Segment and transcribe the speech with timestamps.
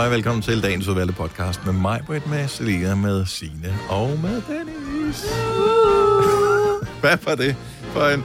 [0.00, 4.42] Halløj, velkommen til dagens udvalgte podcast med mig, Britt, med Selina, med Signe og med
[4.48, 5.24] Dennis.
[7.00, 8.24] Hvad var det for en...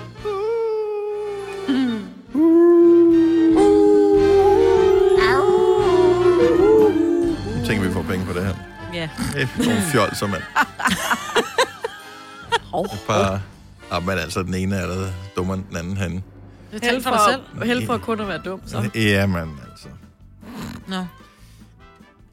[7.58, 8.56] Jeg tænker, vi får penge på det her.
[8.94, 9.10] Ja.
[9.36, 10.42] Er nogle fjol, som man...
[12.94, 13.42] Et par...
[13.92, 16.24] Ja, men altså, den ene er der dummere end den anden henne.
[16.72, 17.42] Det Held er for dig selv.
[17.58, 18.90] for, held for kun at være dum, så.
[18.96, 19.88] Jamen, altså.
[20.88, 21.06] Nå.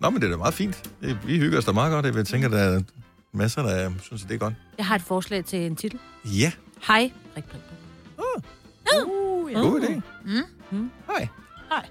[0.02, 0.90] Nå, men det er da meget fint.
[1.00, 2.16] Det- Vi hygger os da meget godt.
[2.16, 2.82] Jeg tænker, der er
[3.32, 4.54] masser, der synes, at det er godt.
[4.78, 5.98] Jeg har et forslag til en titel.
[6.24, 6.52] Ja,
[6.86, 7.12] Hej.
[7.34, 7.78] Prik, prik, prik.
[9.06, 9.58] Uh, ja.
[9.58, 10.00] god idé.
[10.24, 10.42] Mm.
[10.78, 10.90] Mm.
[11.06, 11.28] Hej.
[11.70, 11.86] Hej.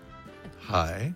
[0.70, 1.14] Hej.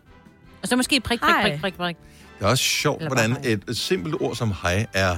[0.61, 1.95] Og så måske prik, prik, prik, prik, prik.
[2.39, 5.17] Det er også sjovt, Eller hvordan et, et simpelt ord som hej er...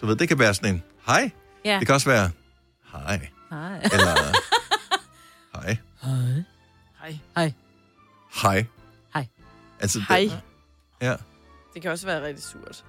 [0.00, 1.30] Du ved, det kan være sådan en hej.
[1.64, 1.78] Ja.
[1.78, 2.30] Det kan også være
[2.92, 3.28] hej.
[3.50, 3.80] Hej.
[3.82, 4.06] Eller
[5.62, 5.76] hej.
[6.02, 6.44] Hej.
[7.00, 7.18] Hej.
[7.36, 7.52] Hej.
[8.42, 8.64] Hej.
[9.14, 9.26] Hej.
[9.80, 10.30] Altså, det- Hej.
[11.02, 11.14] Ja.
[11.74, 12.84] Det kan også være rigtig surt.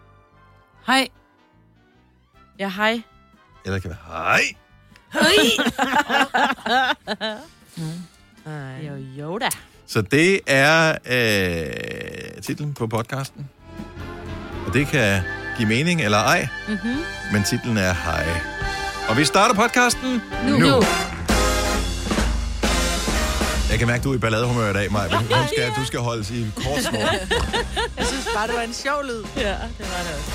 [0.87, 1.07] Hej.
[2.59, 3.01] Ja, hej.
[3.65, 4.41] Eller det kan være hej.
[5.13, 5.35] Hej.
[8.87, 9.49] Jo, jo da.
[9.87, 13.49] Så det er øh, titlen på podcasten.
[14.67, 15.21] Og det kan
[15.57, 16.97] give mening eller ej, Mm-hmm.
[17.33, 18.25] men titlen er Hej.
[19.09, 20.57] Og vi starter podcasten Nu.
[20.57, 20.81] nu.
[23.71, 25.17] Jeg kan mærke, du er i balladehumør i dag, Maja.
[25.17, 26.99] Hun skal, du skal holdes i kort snor.
[27.97, 29.23] Jeg synes bare, det var en sjov lyd.
[29.37, 30.31] Ja, det var det også.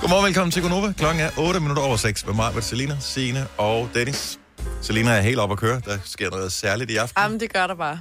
[0.00, 0.92] Godmorgen, velkommen til Gonova.
[0.98, 4.38] Klokken er 8 minutter over 6 med mig, Selina, Signe og Dennis.
[4.82, 5.80] Selina er helt op at køre.
[5.84, 7.22] Der sker noget særligt i aften.
[7.22, 8.00] Jamen, det gør der bare.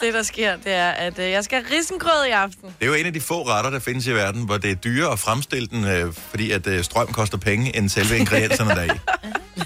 [0.00, 2.62] Det, der sker, det er, at øh, jeg skal have risengrød i aften.
[2.62, 4.74] Det er jo en af de få retter, der findes i verden, hvor det er
[4.74, 8.88] dyrere at fremstille den, øh, fordi at øh, strøm koster penge, end selve ingredienserne deri.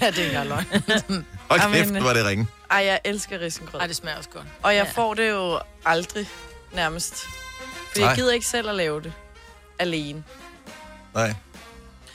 [0.03, 0.65] Ja, det er ikke løgn.
[1.49, 2.47] Hold Jamen, kæft, hvor er det ringe.
[2.71, 3.81] Ej, jeg elsker risengrød.
[3.81, 4.45] Ej, det smager også godt.
[4.63, 5.01] Og jeg Ja.
[5.01, 6.27] får det jo aldrig,
[6.73, 7.15] nærmest.
[7.93, 9.13] For jeg gider ikke selv at lave det.
[9.79, 10.23] Alene.
[11.13, 11.33] Nej.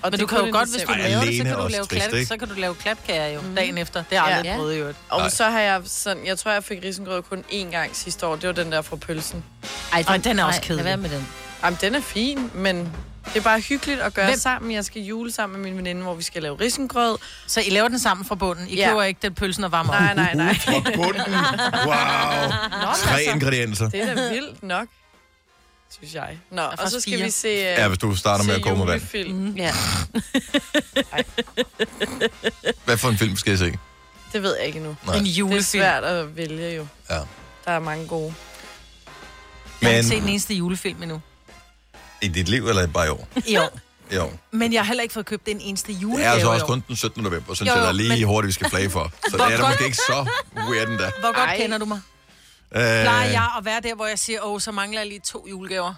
[0.03, 0.93] Og Men det du kan jo godt, hvis du.
[0.93, 3.41] Ej, laver det, så kan, du lave trist, klap, så kan du lave klapkager jo
[3.41, 3.55] Mhm.
[3.57, 4.03] dagen efter.
[4.11, 4.57] Det er aldrig Ja.
[4.57, 4.99] prøvet i øvrigt.
[5.09, 5.29] Og Nej.
[5.29, 8.37] så har jeg sådan, jeg tror, jeg fik risengrød kun én gang sidste år.
[8.37, 9.45] Det var den der fra pølsen.
[9.93, 10.77] Ej, Ej, den er også kedelig.
[10.77, 11.29] Lad være med den.
[11.65, 12.93] Jamen, den er fin, men
[13.25, 14.73] det er bare hyggeligt at gøre Hvem- sammen.
[14.73, 17.19] Jeg skal jule sammen med min veninde, hvor vi skal lave risengrød.
[17.47, 18.69] Så I laver den sammen fra bunden.
[18.69, 18.89] I Ja.
[18.89, 20.17] køber ikke den pølsen og varmer Nej, op.
[20.17, 20.55] nej, nej.
[20.59, 21.35] Fra bunden.
[21.87, 22.93] Wow.
[23.05, 23.89] Tre ingredienser.
[23.91, 24.89] Det er da vildt nok,
[25.91, 26.39] synes jeg.
[26.51, 27.25] Nå, og så faktisk skal fire.
[27.25, 29.01] vi se, uh, Ja, hvis du starter med at koge med vand.
[29.01, 29.37] julefilm.
[29.39, 29.57] Mm.
[29.57, 29.73] Ja.
[32.85, 33.79] Hvad for en film skal jeg se?
[34.33, 34.97] Det ved jeg ikke endnu.
[35.07, 35.17] Nej.
[35.17, 35.63] En Det er julefilm.
[35.63, 36.87] svært at vælge jo.
[37.11, 37.15] Ja.
[37.65, 38.35] Der er mange gode.
[39.83, 41.21] Jeg har Men ikke set den eneste julefilm endnu.
[42.23, 43.29] I dit liv, eller bare i år?
[43.47, 43.79] I år.
[44.15, 44.31] Jo.
[44.51, 46.85] Men jeg har heller ikke fået købt den eneste Det julegave er altså også kun
[46.89, 47.23] den 17.
[47.23, 49.13] november, jo, der er lige men- hurtigt, vi skal flage for.
[49.31, 50.27] Så Hvor det er da måske ikke så
[50.71, 51.11] weird endda.
[51.21, 51.57] Hvor godt Ej.
[51.57, 52.01] kender du mig?
[52.75, 55.47] Øh, Plejer jeg at være der, hvor jeg siger, åh, så mangler jeg lige to
[55.51, 55.95] julegaver?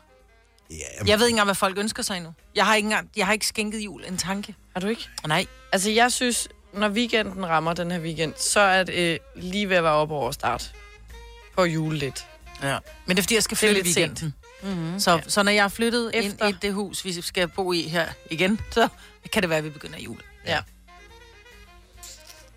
[0.70, 0.76] Ja,
[1.06, 2.32] Jeg ved ikke engang, hvad folk ønsker sig endnu.
[2.54, 4.54] Jeg har ikke, engang, jeg har ikke skænket jul en tanke.
[4.74, 5.08] Har du ikke?
[5.26, 5.46] Nej.
[5.72, 9.76] Altså, jeg synes, når weekenden rammer den her weekend, så er det øh, lige ved
[9.76, 10.72] at være op over start
[11.56, 12.26] på jule lidt.
[12.62, 12.78] Ja.
[13.06, 14.34] Men det er, fordi jeg skal Det flytte weekenden.
[14.62, 15.00] Mm-hmm.
[15.00, 16.10] Så, så når jeg er flyttet.
[16.14, 16.46] Efter.
[16.46, 18.88] ind i det hus, vi skal bo i her igen, så
[19.32, 20.20] kan det være, at vi begynder jul.
[20.46, 20.58] Ja.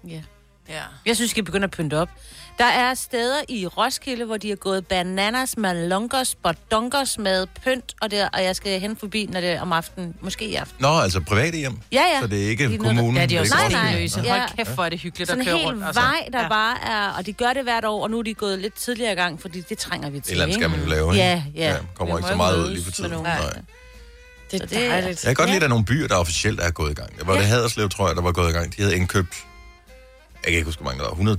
[0.08, 0.22] Ja.
[0.70, 0.84] Ja.
[1.06, 2.10] Jeg synes, vi skal begynde at pynte op.
[2.58, 8.12] Der er steder i Roskilde, hvor de har gået bananas, malungos, bodonkos med pynt, og,
[8.12, 10.76] der, og jeg skal hen forbi, når det er om aftenen, måske i aften.
[10.80, 11.78] Nå, altså private hjem.
[11.92, 12.22] Ja, ja.
[12.22, 13.18] Så det er ikke Det er noget, kommunen.
[13.18, 14.00] Ja, de er også Nej, nej.
[14.02, 14.22] Løse.
[14.22, 14.30] Ja.
[14.40, 15.86] Hold kæft, hvor er det hyggeligt Sådan at en køre rundt.
[15.86, 16.02] altså.
[16.02, 16.44] vej, der Ja.
[16.44, 16.50] ja.
[16.50, 19.12] bare er, og de gør det hvert år, og nu er de gået lidt tidligere
[19.12, 20.28] i gang, fordi det trænger vi til.
[20.28, 21.18] Et eller andet skal man jo lave, ikke?
[21.26, 21.76] Ja, ja.
[21.96, 23.12] kommer Vi ikke så meget ud lige for tiden.
[23.12, 23.38] Nej.
[24.52, 25.24] Det er det er- dejligt.
[25.24, 25.54] Jeg kan godt Ja.
[25.54, 27.10] lide, at der er nogle byer, der officielt er gået i gang.
[27.26, 27.46] Var det Ja.
[27.46, 28.76] Haderslev, tror jeg, der var gået i gang.
[28.78, 29.36] De havde indkøbt,
[30.44, 31.34] jeg kan ikke huske, hvor mange der var,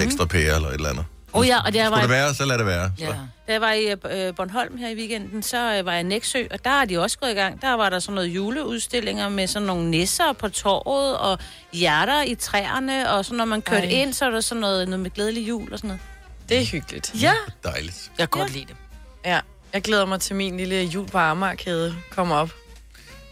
[0.04, 1.04] ekstra pærer eller et eller andet.
[1.32, 2.92] Oh ja, og der Skulle var, det være, så lad det være.
[2.98, 3.04] Så.
[3.04, 3.10] Ja.
[3.46, 6.44] da jeg var i øh, Bornholm her i weekenden, så øh, var jeg i Næksø,
[6.50, 7.62] og der er de også gået i gang.
[7.62, 11.38] Der var der sådan noget juleudstillinger med sådan nogle nisser på torvet, og
[11.72, 13.92] hjerter i træerne, og så når man kørte Ej.
[14.02, 16.00] ind, så er der sådan noget, noget med glædelig jul og sådan noget.
[16.48, 17.12] Det er hyggeligt.
[17.22, 17.32] Ja.
[17.64, 18.10] Dejligt.
[18.18, 18.76] Jeg kan godt lide det.
[19.24, 19.40] Ja.
[19.72, 22.50] Jeg glæder mig til min lille jul på Amagerkæde kommer op.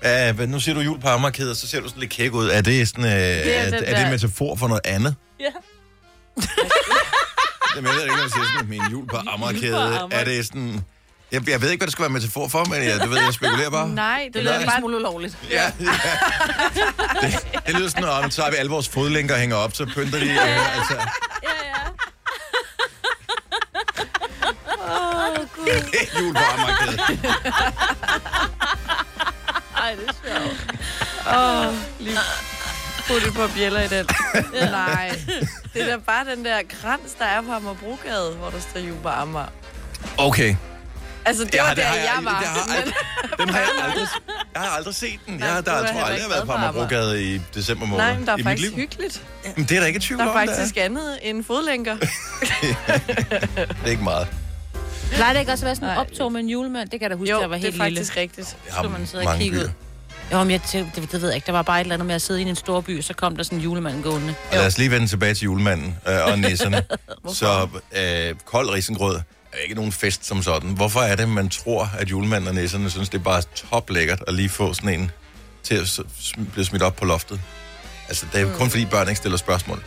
[0.04, 2.48] Ja, men nu siger du jul på Amagerkæde, så ser du sådan lidt kæk ud.
[2.48, 5.14] Er det sådan, øh, er, er er, den er det en metafor for noget andet?
[6.36, 6.44] Ja.
[7.76, 8.30] Jamen, jeg ved ikke, hvad jeg
[8.70, 9.76] siger en jul på Amagerkæde.
[9.76, 10.84] Amager- Er det sådan...
[11.32, 13.34] Jeg, jeg ved ikke, hvad det skal være metafor for, men jeg, du ved, jeg
[13.34, 13.88] spekulerer bare.
[13.88, 14.78] Nej, det Det lyder bare...
[14.78, 15.36] smule ulovligt.
[15.50, 15.90] Ja, ja.
[17.22, 19.86] Det, det lyder sådan, at så har vi alle vores fodlænker og hænger op, så
[19.94, 20.30] pynter de.
[20.30, 20.94] Øh, altså,
[21.42, 21.80] Ja, ja.
[26.20, 26.98] jul på Amagerkæde.
[29.76, 30.76] Ej, det er sjovt.
[31.36, 32.18] Åh, lige
[33.08, 34.06] putte på bjæller i den.
[34.70, 35.20] Nej,
[35.74, 39.08] det er da bare den der krans, der er på Amagerbrogade, hvor der står på
[39.08, 39.46] Amager.
[40.18, 40.56] Okay.
[41.24, 42.38] Altså, det Ja, var det der, har jeg, aldrig- var.
[42.40, 42.94] det har aldrig-
[43.38, 44.08] Den har jeg aldrig,
[44.54, 45.40] jeg har aldrig set den.
[45.40, 48.14] Jeg, der, er jeg tror aldrig, jeg har været på Amagerbrogade i december måned Nej,
[48.18, 49.22] men der er faktisk hyggeligt.
[49.56, 51.96] Men det er der ikke et tvivl Der er om, faktisk andet end fodlænker.
[51.96, 52.08] det
[52.86, 52.98] er.
[53.66, 54.26] Det er ikke meget.
[55.12, 56.88] Plejer det ikke også at være sådan en optog med en julemand?
[56.88, 57.96] Det kan jeg da huske, Jo, da jeg var det er helt lille.
[57.98, 58.56] faktisk rigtigt.
[58.66, 59.70] Jeg Skulle man sidde og mange kigge ud?
[60.32, 61.46] Jo, men jeg tænkte, det, det ved jeg ikke.
[61.46, 63.36] Der var bare et eller andet med at sidde i en stor by, så kom
[63.36, 64.34] der sådan en julemand gående.
[64.50, 66.82] Og lad os lige vende tilbage til julemanden øh, og nisserne.
[67.34, 69.16] så øh, kold risengrød
[69.52, 70.70] er ikke nogen fest som sådan.
[70.70, 74.24] Hvorfor er det, man tror, at julemanden og nisserne synes, det er bare top lækkert
[74.28, 75.10] at lige få sådan en
[75.62, 76.00] til at
[76.52, 77.40] blive smidt op på loftet?
[78.08, 79.82] Altså, det er jo kun fordi børn ikke stiller spørgsmål.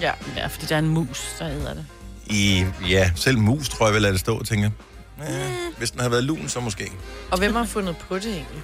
[0.00, 0.12] Ja.
[0.36, 1.86] Ja, fordi der er en mus, der æder det.
[2.26, 4.70] I, ja, selv mus tror jeg vil lade det stå, tænker
[5.18, 5.28] jeg.
[5.28, 6.92] Ja, hvis den havde været lun, så måske.
[7.30, 8.62] Og hvem har fundet på det egentlig?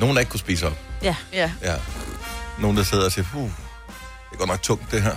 [0.00, 0.78] Nogen, der ikke kunne spise op.
[1.02, 1.16] Ja.
[1.32, 1.52] Ja.
[1.62, 1.74] Ja.
[2.60, 5.16] Nogen, der sidder og siger, puh, det er godt nok tungt, det her.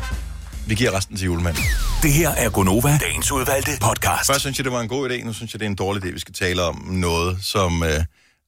[0.68, 1.63] Vi giver resten til julemanden.
[2.04, 4.28] Det her er Gonova, dagens udvalgte podcast.
[4.28, 5.24] Først synes jeg, det var en god idé.
[5.25, 6.13] Nu synes jeg, det er en dårlig idé.
[6.13, 8.04] Vi skal tale om noget, som øh,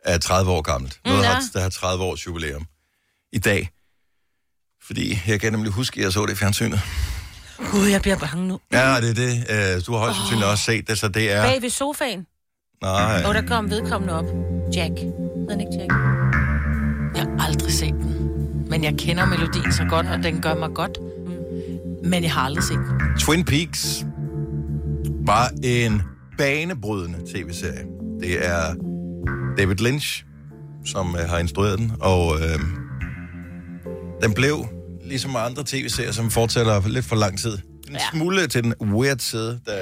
[0.06, 1.00] er 30 år gammelt.
[1.06, 1.38] Noget, Mm, ja.
[1.54, 2.66] der har 30 års jubilæum
[3.34, 3.70] i dag.
[4.88, 6.82] Fordi jeg kan nemlig huske, at jeg så det i fjernsynet.
[7.72, 8.60] Gud, jeg bliver bange nu.
[8.74, 9.46] Ja, det er det.
[9.76, 11.44] Øh, du har højst sandsynligt også set det, så det er...
[11.44, 12.26] Bag ved sofaen.
[12.82, 14.26] Nej, Og der kom vedkommende op.
[14.76, 14.92] Jack.
[15.00, 16.23] Hed han ikke Jack?
[18.74, 20.98] Men jeg kender melodien så godt, og den gør mig godt.
[22.04, 23.18] Men jeg har aldrig set den.
[23.20, 24.06] Twin Peaks
[25.26, 26.02] var en
[26.38, 27.86] banebrydende tv-serie.
[28.22, 28.76] Det er
[29.58, 30.26] David Lynch,
[30.86, 32.60] som øh, har instrueret den, og øh,
[34.24, 34.66] den blev,
[35.06, 38.00] ligesom andre tv-serier, som fortsætter lidt for lang tid, en ja.
[38.14, 39.74] smule til den weird side, da,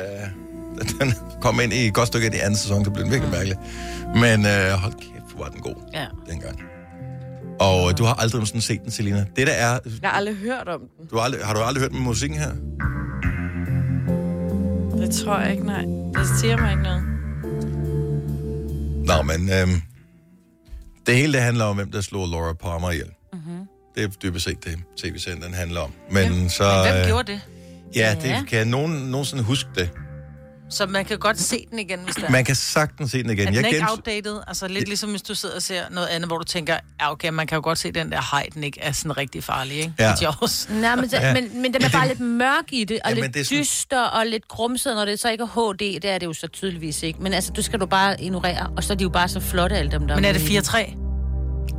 [0.80, 3.12] da den kom ind i et godt stykke af de anden sæson, så blev den
[3.12, 3.58] virkelig mærkelig.
[4.16, 6.06] Men øh, hold kæft, hvor var den god Ja.
[6.30, 6.71] dengang.
[7.62, 9.26] Og øh, du har aldrig sådan set den, Selina.
[9.36, 9.80] Det der er...
[10.02, 11.08] Jeg har aldrig hørt om den.
[11.12, 12.52] Du har, aldrig, har du aldrig hørt med musikken her?
[14.98, 15.82] Det tror jeg ikke, nej.
[16.22, 17.04] Det siger mig ikke noget.
[19.06, 19.82] Nå, men øhm,
[21.08, 23.10] det hele det handler om, hvem der slog Laura Palmer ihjel.
[23.34, 23.66] Mm-hmm.
[23.96, 25.92] Det er dybest set det, tv-serien den handler om.
[26.12, 26.64] Men så...
[26.92, 27.42] Hvem øh, gjorde det?
[27.96, 28.38] Ja, Ja.
[28.40, 29.90] det kan nogen nogensinde huske det.
[30.72, 33.48] Så man kan godt se den igen, hvis der Man kan sagtens se den igen.
[33.48, 34.40] Er den ikke gens- outdated?
[34.48, 37.30] Altså lidt ligesom hvis du sidder og ser noget andet, hvor du tænker, ja okay,
[37.30, 39.94] man kan jo godt se den der hej, den ikke er sådan rigtig farlig, ikke?
[40.00, 40.14] Ja.
[40.70, 41.28] Nej, men, Ja.
[41.28, 41.34] ja.
[41.34, 44.02] men, men den er bare lidt mørk i det, og Jamen, lidt det sådan- dyster
[44.02, 47.04] og lidt grumset, når det så ikke er HD, det er det jo så tydeligvis
[47.04, 47.24] ikke.
[47.24, 49.76] Men altså, du skal du bare ignorere, og så er de jo bare så flotte,
[49.76, 50.16] alle dem der.
[50.16, 50.64] Men er det med i den.
[50.64, 50.96] 4-3?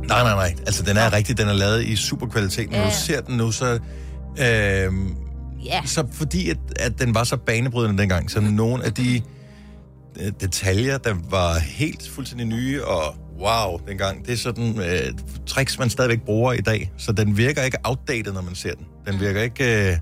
[0.07, 0.55] Nej, nej, nej.
[0.65, 2.71] Altså, den er rigtig, den er lavet i super kvalitet.
[2.71, 2.85] Når Ja.
[2.85, 3.79] du ser den nu, så...
[4.39, 5.15] Øhm,
[5.65, 5.81] Ja.
[5.85, 9.21] så fordi, at, at den var så banebrydende dengang, så nogle af de
[10.19, 15.13] øh, detaljer, der var helt fuldstændig nye, og wow, dengang, det er sådan øh,
[15.47, 16.91] tricks, man stadigvæk bruger i dag.
[16.97, 18.85] Så den virker ikke outdated, når man ser den.
[19.07, 19.91] Den virker ikke...
[19.91, 19.97] Øh,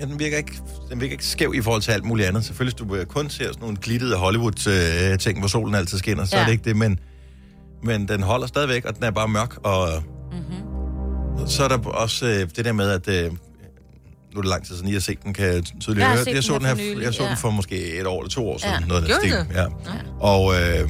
[0.00, 0.52] Ja, den virker, ikke,
[0.90, 2.44] den virker ikke skæv i forhold til alt muligt andet.
[2.44, 6.36] Selvfølgelig, hvis du øh, kun ser sådan nogle glittede Hollywood-ting, hvor solen altid skinner, så.
[6.36, 6.42] Ja.
[6.42, 6.98] er det ikke det, men,
[7.84, 9.88] men den holder stadigvæk, og den er bare mørk, og
[10.32, 11.46] mm-hmm.
[11.46, 13.32] så er der også øh, det der med, at øh,
[14.32, 16.24] nu er det lang tid siden, jeg har set den, kan jeg tydeligt Jeg høre.
[16.34, 17.34] Jeg så den den, her for nylig, jeg så den ja.
[17.34, 18.74] for måske et år eller to år siden.
[18.80, 18.86] Ja.
[18.86, 19.54] Noget af den stil.
[19.54, 19.66] du Ja.
[20.20, 20.88] Og øh,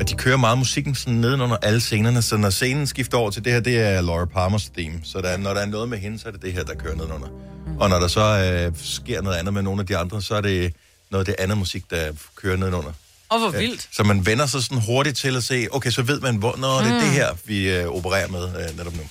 [0.00, 3.44] at de kører meget musikken sådan nedenunder alle scenerne, så når scenen skifter over til
[3.44, 5.00] det her, det er Laura Palmers theme.
[5.04, 6.74] Så der, er- når der er noget med hende, så er det det her, der
[6.74, 7.28] kører nedenunder.
[7.66, 7.78] Mm.
[7.78, 8.20] Og når der så
[8.66, 10.74] øh, sker noget andet med nogle af de andre, så er det
[11.10, 12.90] noget af det andet musik, der kører nedenunder.
[13.28, 13.88] Og hvor vildt.
[13.92, 16.78] Så man vender sig sådan hurtigt til at se, okay, så ved man, hvor når
[16.78, 19.02] det er det her, vi øh, opererer med øh, netop nu.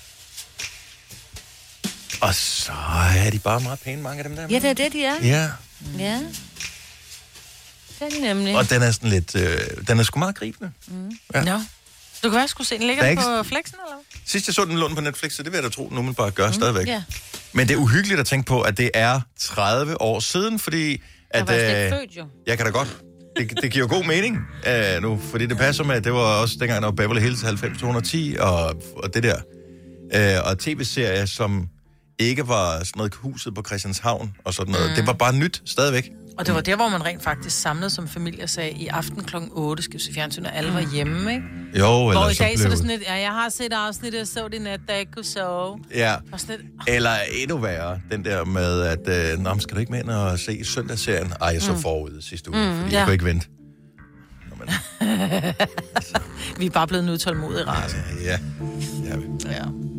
[2.22, 2.72] Og så
[3.18, 4.48] er de bare meget pæne, mange af dem der.
[4.50, 5.16] Ja, det er det, de er.
[5.24, 5.50] Ja,
[6.00, 6.20] Ja.
[8.00, 8.56] Det er de nemlig.
[8.56, 9.58] og den er sådan lidt, øh,
[9.88, 10.72] den er sgu meget gribende.
[11.34, 11.44] Ja.
[11.44, 11.58] Nå.
[12.24, 12.88] Du kan være, skulle se den.
[12.88, 13.98] Ligger er den ikke- på flexen, eller?
[14.26, 16.14] Sidst jeg så den lån på Netflix, så det vil jeg da tro, nu man
[16.16, 16.88] bare gør mm, stadigvæk.
[16.88, 17.04] Ja.
[17.54, 20.92] Men det er uhyggeligt at tænke på, at det er 30 år siden, fordi...
[20.92, 21.00] Jeg
[21.30, 22.26] At, var slet øh, født, jo.
[22.48, 22.98] Jeg kan da godt.
[23.38, 26.56] Det, det giver god mening uh, nu, fordi det passer med, at det var også
[26.60, 29.36] dengang, der var Beverly Hills 90210 og, og det der.
[30.42, 31.68] Uh, og tv-serier, som
[32.20, 34.90] ikke var sådan noget huset på Christianshavn og sådan noget.
[34.90, 34.96] Mm.
[34.96, 36.12] Det var bare nyt stadigvæk.
[36.38, 39.24] Og det var der, hvor man rent faktisk samlede som familie og sagde, i aften
[39.24, 39.36] kl.
[39.52, 41.46] 8 skal vi se fjernsyn, og alle var hjemme, ikke?
[41.80, 42.72] Jo, Hvor eller i så dag så er blev...
[42.72, 45.00] det sådan lidt, ja, jeg har set afsnit, jeg så det i nat, da jeg
[45.00, 45.80] ikke kunne sove.
[45.96, 47.12] Ja, Og lidt, eller
[47.42, 50.66] endnu værre, den der med, at øh, Nå, skal du ikke med ind og se
[50.66, 51.34] søndagsserien?
[51.42, 51.80] Ej, jeg så mm.
[51.80, 52.86] forud sidste uge, mm, fordi ja.
[52.86, 53.04] jeg ja.
[53.06, 53.48] kunne ikke vente.
[54.50, 54.70] Nå, men,
[56.60, 57.98] vi er bare blevet en utålmodig race.
[58.24, 58.38] ja,
[59.04, 59.16] ja.
[59.46, 59.64] Ja.
[59.64, 59.99] Det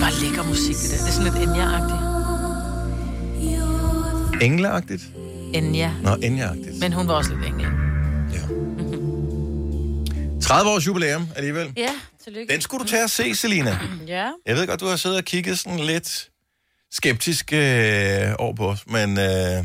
[0.00, 0.96] er bare lækker musik, det der.
[0.96, 2.02] Det er sådan lidt Enya-agtigt.
[4.44, 5.02] Engleagtigt?
[5.54, 5.92] Enya.
[6.02, 6.80] Nå, Enya-agtigt.
[6.80, 7.68] Men hun var også lidt engel.
[8.32, 8.40] Ja.
[10.42, 11.72] 30 års jubilæum alligevel.
[11.76, 11.90] Ja,
[12.24, 12.52] tillykke.
[12.52, 13.78] Den skulle du tage og se, Selina.
[14.06, 14.30] Ja.
[14.46, 16.28] Jeg ved godt, du har siddet og kigget sådan lidt
[16.92, 19.64] skeptisk øh, over på os, men øh,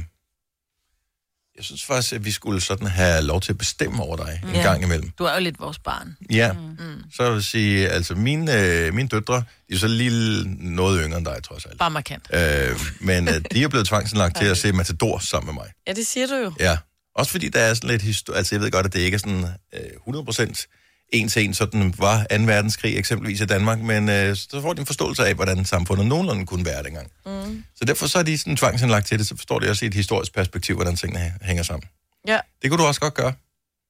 [1.58, 4.56] Jeg synes faktisk, at vi skulle sådan have lov til at bestemme over dig en
[4.56, 4.62] Ja.
[4.62, 5.10] gang imellem.
[5.10, 6.18] Du er jo lidt vores barn.
[6.32, 7.04] Ja, mm.
[7.16, 10.44] så vil jeg sige, altså mine, øh, mine døtre, de er så lige
[10.74, 11.80] noget yngre end dig, trods alt.
[11.80, 12.28] Bare markant.
[12.34, 15.72] Øh, men øh, de er blevet tvangsindlagt til at se Matador sammen med mig.
[15.88, 16.54] Ja, det siger du jo.
[16.60, 16.78] Ja,
[17.16, 19.20] også fordi der er sådan lidt historie, altså jeg ved godt, at det ikke er
[19.20, 20.66] sådan øh, 100%
[21.10, 22.36] en til en, sådan var 2.
[22.44, 26.46] verdenskrig eksempelvis i Danmark, men øh, så får de en forståelse af, hvordan samfundet nogenlunde
[26.46, 27.12] kunne være dengang.
[27.26, 27.64] Mm.
[27.76, 29.94] Så derfor så er de sådan tvangsindlagt til det, så forstår de også i et
[29.94, 31.90] historisk perspektiv, hvordan tingene hæ- hænger sammen.
[32.28, 33.34] Ja, Det kunne du også godt gøre.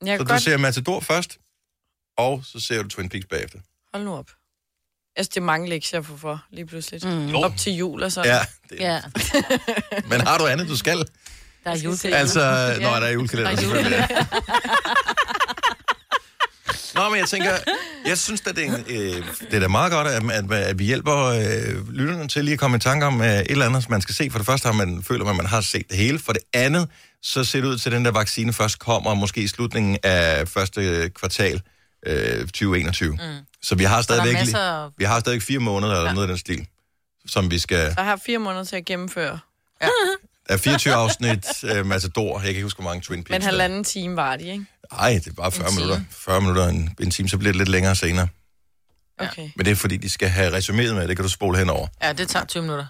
[0.06, 0.42] jeg Så kan du godt...
[0.42, 1.38] ser Matador først,
[2.18, 3.60] og så ser du Twin Peaks bagefter.
[3.94, 4.30] Hold nu op.
[5.18, 7.08] Altså, det er mange lektier for, for lige pludselig.
[7.08, 7.36] Mm.
[7.36, 8.32] Op til jul og sådan.
[8.32, 9.02] Ja, det, Ja,
[10.10, 10.98] men har du andet, du skal?
[11.64, 12.20] der er julekalender.
[12.20, 12.42] Altså,
[12.80, 12.80] ja.
[12.80, 13.52] når der er julekalender.
[13.52, 14.08] Der er selvfølgelig.
[16.96, 17.52] Nå, men jeg tænker,
[18.06, 20.80] jeg synes, at det er, en, øh, det er da meget godt, at, at, at
[20.80, 23.90] vi hjælper øh, lytterne til lige at komme i tanke om øh, et eller andet,
[23.90, 24.30] man skal se.
[24.32, 26.20] For det første har man, føler man, at man har set det hele.
[26.20, 26.88] For det andet,
[27.22, 30.48] så ser det ud til, at den der vaccine først kommer, måske i slutningen af
[30.48, 31.62] første kvartal
[32.06, 33.12] øh, 2021.
[33.12, 33.20] Mm.
[33.62, 36.14] Så vi har stadigvæk, masser- vi har stadigvæk fire måneder eller ja.
[36.14, 36.68] noget af den stil,
[37.28, 37.94] som vi skal...
[37.98, 39.40] Jeg har fire måneder til at gennemføre.
[40.48, 42.34] Der er 24 afsnit øh, Matador.
[42.34, 44.66] Jeg kan ikke huske, hvor mange Twin Peaks Men halvanden time var de, ikke?
[44.94, 45.80] Nej, det er bare 40 time.
[45.80, 46.02] minutter.
[46.12, 48.28] 40 minutter en, en time, så bliver det lidt længere senere.
[49.20, 49.50] Okay.
[49.56, 51.88] Men det er fordi, de skal have resumeret med, det kan du spole henover.
[52.04, 52.86] Ja, det tager 20 minutter.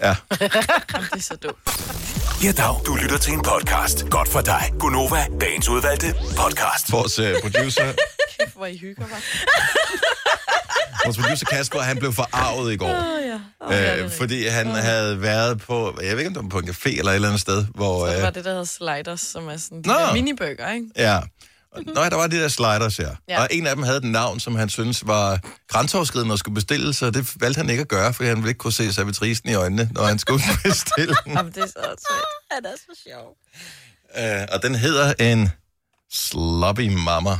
[0.00, 0.16] Ja.
[0.30, 0.42] Det
[1.12, 1.58] er så dumt.
[2.44, 2.74] Ja, dag.
[2.86, 4.04] Du lytter til en podcast.
[4.10, 4.72] Godt for dig.
[4.78, 6.92] Gunova, dagens udvalgte podcast.
[6.92, 7.92] Vores uh, producer,
[8.38, 9.18] Kæft, hvor I hygger mig.
[11.04, 12.86] vores producer Kasper, han blev forarvet i går.
[12.88, 12.94] Åh,
[13.26, 13.40] ja.
[13.70, 16.58] Ja, er Øh, fordi han havde været på, jeg ved ikke om det var på
[16.58, 18.06] en café eller et eller andet sted, hvor...
[18.06, 19.94] Så var Øh, det, der hedder sliders, som er sådan de Nå.
[19.94, 20.86] der miniburger, ikke?
[20.96, 21.20] ja.
[21.86, 23.04] Nå, der var de der sliders, ja.
[23.04, 23.10] ja.
[23.28, 23.40] Ja.
[23.40, 26.94] Og en af dem havde et navn, som han synes var grænseoverskridende og skulle bestille,
[26.94, 29.54] så det valgte han ikke at gøre, fordi han ville ikke kunne se servitrisen i
[29.54, 31.32] øjnene, når han skulle bestille den.
[31.32, 32.24] Jamen, det er så åndssvagt.
[32.50, 33.36] Han er så sjov.
[34.40, 35.50] Øh, og den hedder en
[36.12, 37.38] Sloppy Mama.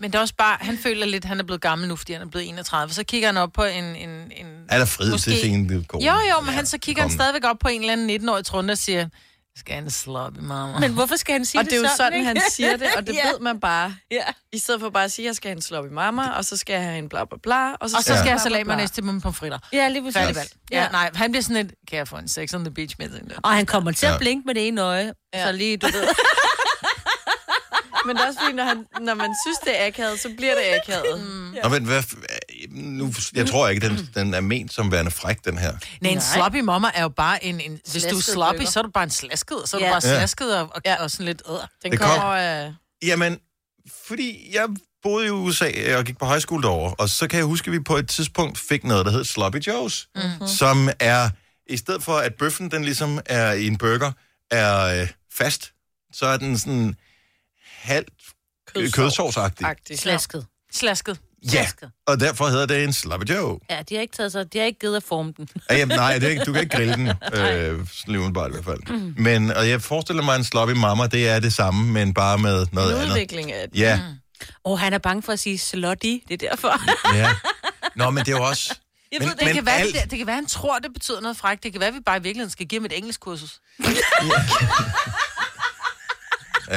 [0.00, 2.12] Men det er også bare, han føler lidt, at han er blevet gammel nu, fordi
[2.12, 2.94] han er blevet 31.
[2.94, 3.84] Så kigger han op på en...
[3.84, 6.04] en, en Er der frid Måske- til sin kone?
[6.04, 7.14] jo, jo, men han, så kigger han kom.
[7.18, 9.08] stadigvæk op på en eller anden 19-årig trunde og siger,
[9.56, 10.78] skal han sloppy, mamma?
[10.78, 12.26] Men hvorfor skal han sige Og det er jo sådan, ikke?
[12.26, 13.28] han siger det, og det Ja.
[13.30, 13.96] ved man bare.
[14.10, 14.22] Ja.
[14.52, 16.44] I stedet for bare at sige, at jeg skal have en slop i mamma, og
[16.44, 18.30] så skal jeg have en bla bla bla, og så, Og så skal Ja.
[18.32, 19.58] jeg salat med næste med pomfritter.
[19.72, 20.16] Ja, lige præcis.
[20.18, 20.48] Færdig valg.
[20.70, 20.88] Ja, Ja.
[20.88, 23.32] nej, han bliver sådan lidt, kan jeg få en sex on the beach med den?
[23.44, 24.18] Og han kommer til at Ja.
[24.18, 25.12] blinke med det ene øje.
[25.34, 25.46] Ja.
[25.46, 26.04] Så lige, du ved.
[28.06, 30.54] Men det er også fordi, når, han, når man synes, det er akavet, så bliver
[30.54, 31.20] det akavet.
[31.20, 31.54] Mm.
[31.62, 32.02] Nå, men hvad,
[32.70, 35.72] nu, jeg tror ikke, den, den er ment som værende fræk, den her.
[36.00, 37.60] Nej, en sloppy mamma er jo bare en...
[37.60, 39.84] en hvis du er sloppy, så er du bare en slasket, og så er du
[39.86, 39.92] Ja.
[39.92, 40.16] bare Ja.
[40.18, 41.02] slasket og, og, Ja.
[41.02, 41.42] og sådan lidt...
[41.48, 41.54] Øh.
[41.82, 42.74] Den Det kom- kommer af...
[43.02, 43.38] Jamen,
[44.06, 44.68] fordi jeg
[45.02, 47.80] boede i USA og gik på højskole derovre, og så kan jeg huske, at vi
[47.80, 50.48] på et tidspunkt fik noget, der hed Sloppy Joe's, mm-hmm.
[50.48, 51.28] som er,
[51.66, 54.12] i stedet for at bøffen, den ligesom er i en burger,
[54.50, 55.72] er øh, fast,
[56.12, 56.94] så er den sådan
[57.84, 58.10] halvt
[58.92, 59.66] kødsovsagtig.
[59.66, 59.98] Agtig.
[59.98, 60.46] Slasket.
[60.72, 61.18] Slasket.
[61.44, 61.90] Ja, Slasket.
[62.06, 63.58] og derfor hedder det en Sloppy Joe.
[63.70, 65.48] Ja, de har ikke taget sig, de har ikke givet at forme den.
[65.70, 68.50] Ja, jamen, nej, det er ikke, du kan ikke grille den, øh, sådan lige umiddelbart
[68.50, 69.14] i hvert fald.
[69.16, 72.66] Men, og jeg forestiller mig, en sloppy mamma, det er det samme, men bare med
[72.72, 73.10] noget En andet.
[73.10, 73.78] udvikling af det.
[73.80, 74.00] Ja,
[74.64, 76.80] Og oh, han er bange for at sige slutty, det er derfor.
[77.14, 77.34] ja.
[77.96, 78.74] Nå, men det er jo også...
[79.12, 80.78] Jeg men, ved det Det men kan, være, alt, det, det kan være, han tror,
[80.78, 81.62] det betyder noget frækt.
[81.62, 83.60] Det kan være, vi bare i virkeligheden skal give ham et engelsk kursus.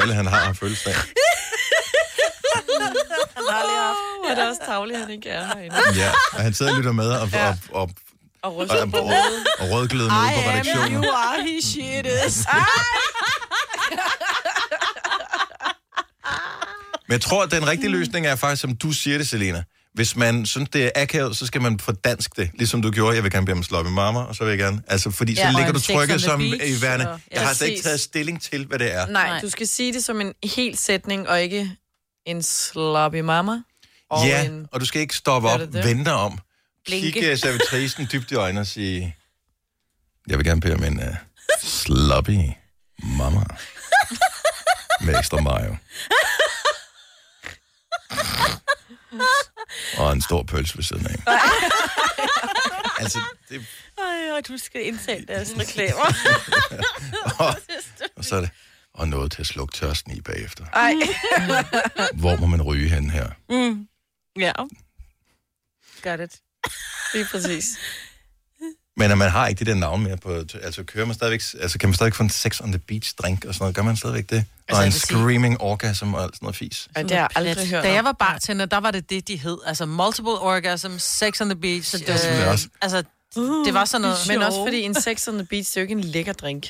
[0.02, 0.94] alle han har har fødselsdag.
[0.94, 1.04] Han
[3.50, 3.98] har lige haft.
[4.30, 5.76] Ja, det er også tavligt, han ikke er herinde.
[5.96, 7.48] Ja, og han sidder og lytter med og, Ja.
[7.50, 7.90] og, og, Og
[8.42, 9.14] og, ryster og, på og,
[9.60, 11.04] og rødglødende ude på redaktionen.
[11.06, 12.46] are, he shit is.
[17.08, 19.64] Men jeg tror, at den rigtige løsning er faktisk, som du siger det, Selena.
[19.98, 23.16] Hvis man synes, det er akavet, så skal man få dansk det, ligesom du gjorde.
[23.16, 24.82] Jeg vil gerne blive sloppy mamma, og så vil jeg gerne...
[24.88, 27.12] Altså, fordi så Ja, og ligger du trykket som Beach, i værende.
[27.12, 29.06] og- Jeg har slet ikke taget stilling til, hvad det er.
[29.08, 29.42] Nej, Nej.
[29.42, 31.72] du skal sige det som en hel sætning, og ikke
[32.26, 33.62] en sloppy mamma.
[34.10, 34.68] Og Ja, en...
[34.72, 35.86] og du skal ikke stoppe op, det det?
[35.86, 36.40] vente om,
[36.86, 37.12] Blinke.
[37.12, 39.16] kigge servitrisen dybt i øjnene og sige,
[40.28, 41.16] jeg vil gerne bede om en uh,
[41.64, 42.38] sloppy
[43.04, 43.44] mamma
[45.02, 45.76] med ekstra mayo.
[49.98, 51.16] og en stor pølse ved siden af.
[53.02, 53.66] altså, det,
[53.98, 56.14] Ej, og du skal indtale deres reklamer.
[58.18, 58.50] og så er det,
[58.94, 60.66] og noget til at slukke tørsten i bagefter.
[60.74, 60.94] Ej,
[62.14, 63.30] Hvor må man ryge hen her?
[64.40, 64.52] ja.
[66.02, 66.40] Got it.
[67.14, 67.66] lige præcis.
[68.98, 71.78] Men at man har ikke det der navn mere på, altså kører man stadigvæk, altså
[71.80, 73.98] kan man stadigvæk få en sex on the beach drink og sådan noget, gør man
[73.98, 74.46] stadigvæk det?
[74.70, 76.88] Altså, og en vil sige- screaming orgasm og alt sådan noget fis.
[76.96, 79.38] Ej, det har jeg aldrig hørt Da jeg var bartender, der var det det, de
[79.38, 79.58] hed.
[79.66, 81.90] Altså multiple orgasm, sex on the beach.
[81.92, 83.04] Så det var selvfølgelig også- Altså,
[83.66, 84.18] det var sådan noget...
[84.28, 86.66] Men også fordi en sex on the beach, det er jo ikke en lækker drink.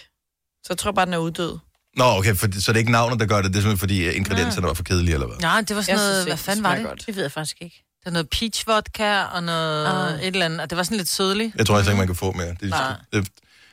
[0.63, 1.57] Så jeg tror bare, den er uddød.
[1.97, 3.45] Nå, okay, for, så det er ikke navnet, der gør det.
[3.45, 5.37] Det er simpelthen fordi øh, ingredienserne var for kedelige, eller hvad?
[5.37, 6.85] Nej, det var sådan Jeg noget, synes hvad fanden det var det?
[6.85, 7.03] godt.
[7.05, 7.83] Det ved jeg faktisk ikke.
[7.99, 10.19] Det er noget peach vodka og noget Ah.
[10.21, 10.61] et eller andet.
[10.61, 11.55] Og det var sådan lidt sødligt.
[11.55, 12.47] Jeg tror altså ikke, man kan få mere.
[12.49, 12.73] Det,
[13.13, 13.27] det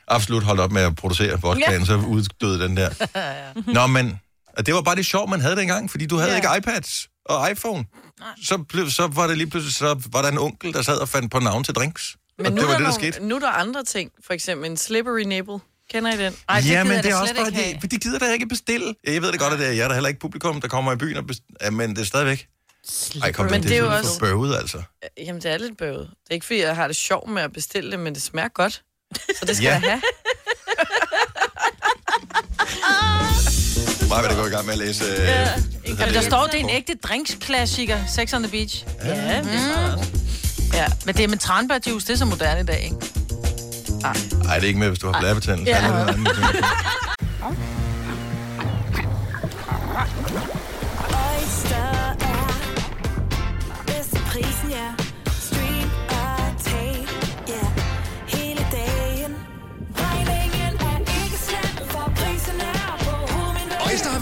[0.07, 1.85] absolut holdt op med at producere vodkaen, ja.
[1.85, 2.89] så uddøde den der.
[3.73, 4.19] Nå, men
[4.57, 6.35] og det var bare det sjov, man havde dengang, fordi du havde Ja.
[6.35, 7.85] ikke iPads og iPhone.
[8.43, 11.09] Så, blev, så var det lige pludselig, så var der en onkel, der sad og
[11.09, 12.15] fandt på navn til drinks.
[12.37, 13.27] Men og nu, det var er det, der nogle, skete.
[13.27, 14.11] nu er der andre ting.
[14.25, 15.59] For eksempel en slippery nipple.
[15.91, 16.33] Kender I den?
[16.49, 18.95] Ej, det ja, men det er også bare, de, de gider da ikke bestille.
[19.07, 20.91] Jeg ved det godt, at det er jeg, der er heller ikke publikum, der kommer
[20.93, 22.47] i byen, og best- ja, men det er stadigvæk...
[23.23, 24.81] Ej, kom, Men det, det er jo også- bøvet, altså.
[25.17, 25.99] Jamen, det er lidt bøvet.
[26.23, 28.47] Det er ikke, fordi jeg har det sjovt med at bestille det, men det smager
[28.47, 28.81] godt.
[29.39, 29.71] Så det skal Ja.
[29.71, 30.01] jeg have.
[34.09, 35.03] Bare vil det gå i gang med at læse...
[35.05, 35.19] Øh,
[35.99, 38.85] ja, der står, det er en ægte drinksklassiker, Sex on the Beach.
[39.03, 39.49] Ja, det
[40.73, 40.85] Ja.
[41.05, 42.95] Men det er med tranbærjuice, det er så moderne i dag, ikke?
[44.43, 45.71] Nej, det er ikke med, hvis du har blærebetændelse.
[45.71, 46.05] Ja.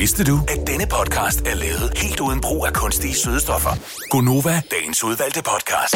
[0.00, 3.70] Vidste du, at denne podcast er lavet helt uden brug af kunstige sødestoffer?
[4.10, 5.94] Gonova, dagens udvalgte podcast.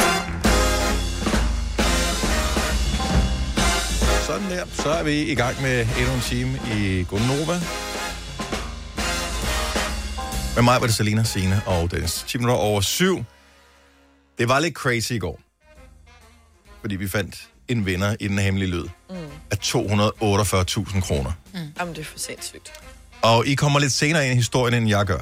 [4.26, 4.64] Sådan der.
[4.72, 7.60] Så er vi i gang med endnu en time i Gonova.
[10.54, 12.24] Med mig var det Selina, Signe og Dennis.
[12.28, 13.24] 10 minutter over syv.
[14.38, 15.40] Det var lidt crazy i går.
[16.80, 19.16] Fordi vi fandt en vinder i den hemmelige lyd Mm.
[19.50, 21.32] af 248.000 kroner.
[21.54, 21.58] Mm.
[21.78, 22.72] Jamen, det er for sindssygt.
[23.24, 25.18] Og I kommer lidt senere ind i historien, end jeg gør.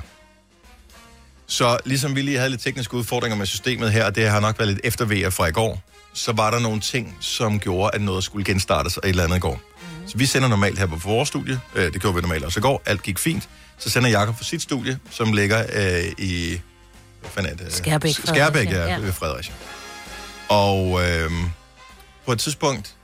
[1.46, 4.58] Så ligesom vi lige havde lidt tekniske udfordringer med systemet her, og det har nok
[4.58, 5.82] været lidt eftervejer fra i går,
[6.14, 9.36] så var der nogle ting, som gjorde, at noget skulle genstartes og et eller andet
[9.36, 9.54] i går.
[9.54, 10.08] Mm.
[10.08, 11.60] Så vi sender normalt her på vores studie.
[11.74, 12.82] Øh, det gjorde vi normalt også i går.
[12.86, 13.48] Alt gik fint.
[13.78, 16.60] Så sender Jakob på sit studie, som ligger øh, i...
[17.20, 17.72] Hvad fanden er det?
[17.72, 18.98] Skærbæk, Skærbæk, ja.
[18.98, 19.54] ved Fredericia.
[20.48, 21.30] Og øh,
[22.26, 22.94] på et tidspunkt,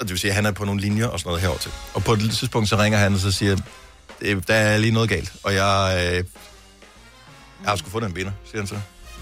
[0.00, 1.70] og det vil sige, at han er på nogle linjer og sådan noget herover til.
[1.94, 3.56] Og på et tidspunkt, så ringer han og så siger,
[4.20, 6.24] "Øh, der er lige noget galt, og jeg, øh,
[7.62, 8.74] jeg har sgu fundet en vinder, siger han så.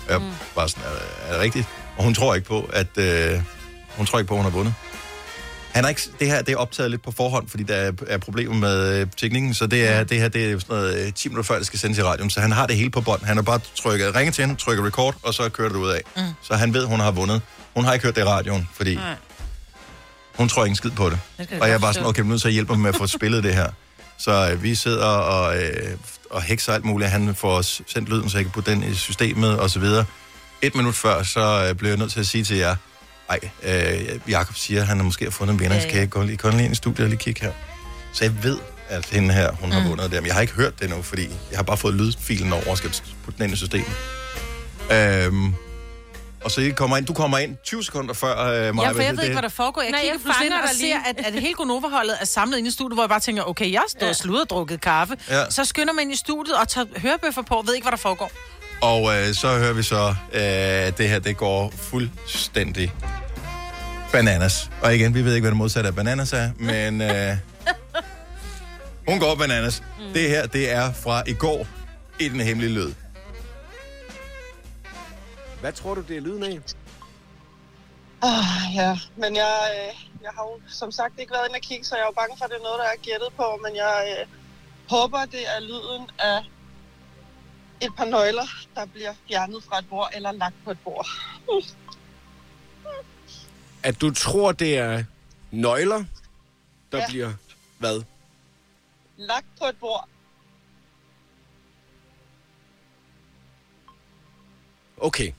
[0.06, 0.30] Og jeg mm.
[0.54, 1.66] bare sådan, er, er det rigtigt?
[1.96, 3.40] Og hun tror ikke på, at øh,
[3.96, 4.74] hun tror ikke på, at hun har vundet.
[5.72, 8.18] Han er ikke, det her det er optaget lidt på forhånd, fordi der er, er
[8.18, 11.28] problemer med øh, teknikken, så det, er, det her det er sådan noget øh, 10
[11.28, 13.24] minutter før, det skal sendes i radioen, så han har det hele på bånd.
[13.24, 16.00] Han har bare trykket, ringet til hende, trykker record, og så kører det ud af.
[16.16, 16.22] Mm.
[16.42, 17.42] Så han ved, hun har vundet.
[17.74, 19.14] Hun har ikke hørt det i radioen, fordi Nej.
[20.34, 21.18] hun tror ikke skid på det.
[21.38, 22.88] Det Og jeg er bare sådan, okay, vi er nødt til at hjælpe ham med
[22.88, 23.70] at få spillet det her.
[24.18, 25.96] Så øh, vi sidder og, øh,
[26.30, 27.10] og hekser alt muligt.
[27.10, 30.04] Han får os sendt lyden, så jeg kan putte den i systemet og så videre.
[30.62, 32.76] Et minut før, så øh, blev jeg nødt til at sige til jer,
[33.30, 35.92] ej, øh, Jacob siger, at han har måske fundet en vinder, Ja, så ja.
[35.92, 37.52] kan jeg gå lige, gå lige ind i studiet og lige kigge her.
[38.12, 39.88] Så jeg ved, at hende her, hun har Mm.
[39.88, 40.22] vundet det.
[40.22, 42.78] Men jeg har ikke hørt det endnu, fordi jeg har bare fået lydfilen over og
[42.78, 42.90] skal
[43.24, 43.92] putte den ind i systemet.
[44.92, 45.54] Øhm,
[46.46, 48.82] og så I kommer ind, du kommer ind 20 sekunder før øh, mig.
[48.82, 49.82] Ja, for jeg ved ikke, hvad der foregår.
[49.82, 52.68] Jeg Nej, kigger jeg pludselig ind og ser, at, at hele Gonova-holdet er samlet inde
[52.68, 55.16] i studiet, hvor jeg bare tænker, okay, jeg står og sludder og drukket kaffe.
[55.30, 55.50] Ja.
[55.50, 58.30] Så skynder man ind i studiet og tager hørebøffer på, ved ikke, hvad der foregår.
[58.82, 60.42] Og øh, så hører vi så, øh,
[60.86, 62.92] at det her, det går fuldstændig
[64.12, 64.70] bananas.
[64.82, 67.36] Og igen, vi ved ikke, hvad det modsatte af bananas er, men øh,
[69.08, 69.82] hun går bananas.
[69.98, 70.12] Mm.
[70.14, 71.66] Det her, det er fra i går
[72.18, 72.92] i den hemmelige lyd.
[75.66, 76.60] Hvad tror du, det er lyden af?
[78.22, 81.84] Ah, ja, men jeg, øh, jeg har jo som sagt ikke været inde og kigge,
[81.84, 83.76] så jeg er jo bange for, at det er noget, der er gættet på, men
[83.76, 84.26] jeg øh,
[84.90, 86.44] håber, det er lyden af
[87.80, 91.06] et par nøgler, der bliver fjernet fra et bord eller lagt på et bord.
[93.82, 95.04] At du tror, det er
[95.50, 96.04] nøgler,
[96.92, 97.06] der Ja.
[97.08, 97.32] bliver
[97.78, 98.02] hvad?
[99.16, 100.08] Lagt på et bord.
[104.98, 105.32] Okay.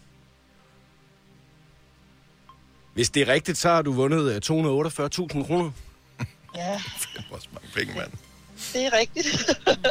[2.98, 5.72] Hvis det er rigtigt, så har du vundet øh, 248.000 kroner.
[6.56, 6.72] Ja,
[7.14, 8.12] Det er også mange penge, mand.
[8.74, 9.28] det er rigtigt.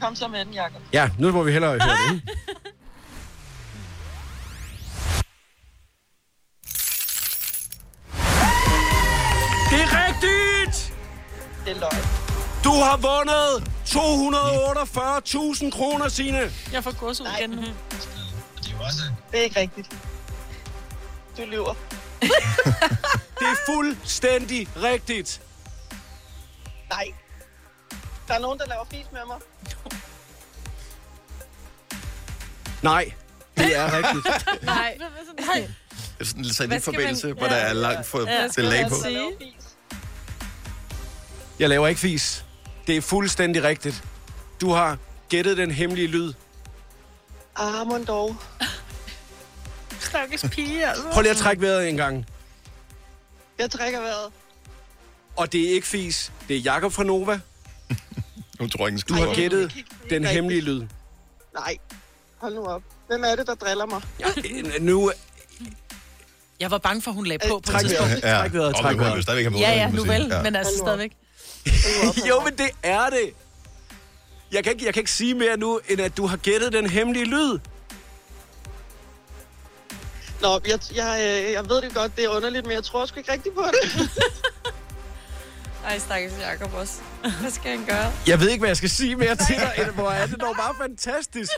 [0.00, 0.82] Kom så med den, Jacob.
[0.92, 2.22] Ja, nu må vi hellere høre det.
[9.70, 10.94] Det er rigtigt!
[11.64, 12.04] Det er løgn.
[12.64, 13.68] Du har vundet
[15.64, 16.38] 248.000 kroner, Signe.
[16.72, 17.62] Jeg får gås ud igen nu.
[19.32, 19.96] Det er ikke rigtigt.
[21.36, 21.74] Du lyver.
[23.38, 25.40] Det er fuldstændig rigtigt.
[26.90, 27.04] Nej.
[28.28, 29.36] Der er nogen, der laver fis med mig.
[32.82, 33.12] Nej,
[33.56, 34.26] det er rigtigt.
[34.62, 34.96] Nej.
[35.46, 35.68] Nej.
[36.18, 37.62] Det er sådan en satellitforbindelse, man- hvor der Ja.
[37.68, 38.94] er langt for skal delay på.
[39.02, 39.54] sige?
[41.58, 42.44] Jeg laver ikke fis.
[42.86, 44.04] Det er fuldstændig rigtigt.
[44.60, 44.98] Du har
[45.28, 46.32] gættet den hemmelige lyd.
[47.56, 48.36] Ah, mon dog.
[50.00, 51.04] Stakkes pige, altså.
[51.12, 52.26] Prøv lige at trække vejret en gang.
[53.58, 54.32] Jeg trækker vejret.
[55.36, 56.32] Og det er ikke fis.
[56.48, 57.40] Det er Jakob fra Nova.
[58.60, 59.72] Nu tror jeg ikke, Du har gættet
[60.10, 60.82] den hemmelige lyd.
[61.54, 61.76] Nej.
[62.38, 62.82] Hold nu op.
[63.08, 64.02] Hvem er det, der driller mig?
[64.36, 65.12] Øh, Nu...
[66.60, 68.10] Jeg var bange for, hun lagde på på Træk et vejret.
[68.10, 68.22] tidspunkt.
[68.22, 68.76] Træk vejret.
[68.76, 69.22] Træk vejret.
[69.22, 70.42] stadigvæk have Ja, ja, nu vel, Ja.
[70.42, 71.12] men altså stadigvæk.
[72.28, 73.30] jo, men det er det.
[74.52, 76.90] Jeg kan, ikke, jeg kan ikke sige mere nu, end at du har gættet den
[76.90, 77.58] hemmelige lyd.
[80.42, 83.18] Nå, jeg, jeg, øh, jeg ved det godt, det er underligt, men jeg tror sgu
[83.18, 84.08] ikke rigtigt på det.
[85.84, 86.94] Ej, stakkels Jacob også.
[87.40, 88.12] Hvad skal han gøre?
[88.26, 90.54] Jeg ved ikke, hvad jeg skal sige mere til dig, end hvor er det dog
[90.56, 91.50] bare fantastisk.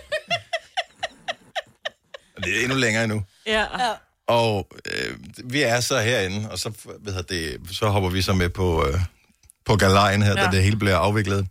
[2.45, 3.23] Det er endnu længere endnu.
[3.47, 3.67] Ja.
[4.27, 6.73] Og øh, vi er så herinde, og så,
[7.07, 9.01] hedder det, så hopper vi så med på, øh,
[9.65, 10.41] på galejen her, ja.
[10.41, 10.47] Ja.
[10.47, 11.47] da det hele bliver afviklet.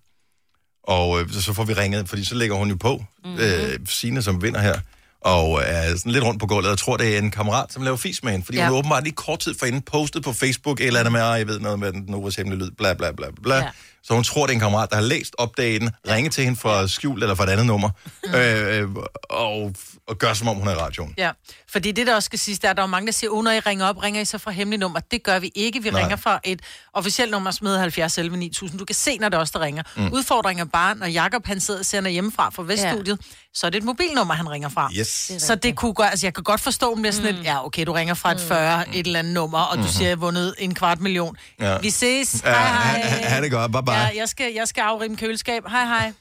[0.84, 3.40] Og øh, så- så får vi ringet, fordi så lægger hun jo på, mm-hmm.
[3.40, 4.80] øh, Signe, som vinder her,
[5.22, 6.70] og er sådan lidt rundt på gulvet.
[6.70, 8.68] Jeg tror, det er en kammerat, som laver fis med hende, fordi ja.
[8.68, 11.48] Hun åbenbart lige kort tid forinden postet på Facebook, et eller andet med, at jeg
[11.48, 13.56] ved noget med den Novas hemmelige lyd, bla bla bla bla.
[13.56, 13.70] Ja.
[14.04, 16.88] Så hun tror, det er en kammerat, der har læst opdagen, ringet til hende fra
[16.88, 17.90] skjul eller fra et andet nummer,
[18.36, 18.90] øh, øh,
[19.30, 19.76] og,
[20.08, 21.14] og gør som om hun er i radioen.
[21.18, 21.32] Ja,
[21.72, 23.52] fordi det, der også skal siges, der er, der er mange, der siger, oh, når
[23.52, 25.00] I ringer op, ringer I så fra hemmeligt nummer.
[25.00, 25.84] Det gør vi ikke.
[25.84, 26.02] Vi Nej.
[26.02, 26.62] Ringer fra et
[26.94, 28.80] officielt nummer, som hedder 70 11 9000.
[28.80, 29.84] Du kan se, når det os, der ringer.
[29.96, 30.14] Mm.
[30.14, 33.24] Udfordringen er bare, når Jakob han sidder og sender hjemmefra fra Veststudiet, ja.
[33.54, 34.90] Så er det et mobilnummer, han ringer fra.
[34.98, 35.32] Yes.
[35.38, 37.66] Så det kunne gøre, altså jeg kan godt forstå, om det er sådan et, ja
[37.66, 40.16] okay, du ringer fra et 40, et eller andet nummer, og du siger, jeg har
[40.16, 41.38] vundet en kvart million.
[41.60, 41.80] Ja.
[41.80, 42.42] Vi ses.
[42.44, 43.22] Ja, Hej, hej.
[43.30, 43.72] ha det godt.
[43.72, 43.94] Bye bye.
[43.94, 45.64] Ja, jeg skal, jeg skal afrime køleskab.
[45.68, 46.14] Hej, hej.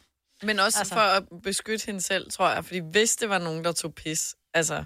[0.42, 0.94] Men også Altså.
[0.94, 2.64] for at beskytte hende selv, tror jeg.
[2.64, 4.84] Fordi hvis det var nogen, der tog pis, altså...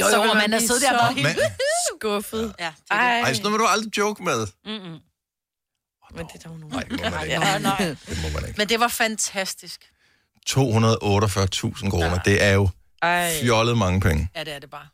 [0.00, 1.38] Jo, så jo, vil og man er siddet der så bare helt...
[1.96, 2.54] Skuffet.
[2.60, 4.46] Ja, det Ej, ej, sådan noget vil du aldrig joke med.
[4.64, 4.98] Mm-mm.
[6.16, 6.74] men det er der jo nogen.
[6.74, 7.34] Nej, det må man ikke.
[7.40, 7.78] Ja, nej.
[7.78, 8.58] Det må man ikke.
[8.58, 9.90] Men det var fantastisk.
[10.50, 12.68] 248.000 kroner, det er jo
[13.02, 13.40] Ej.
[13.42, 14.28] fjollet mange penge.
[14.36, 14.86] Ja, det er det bare.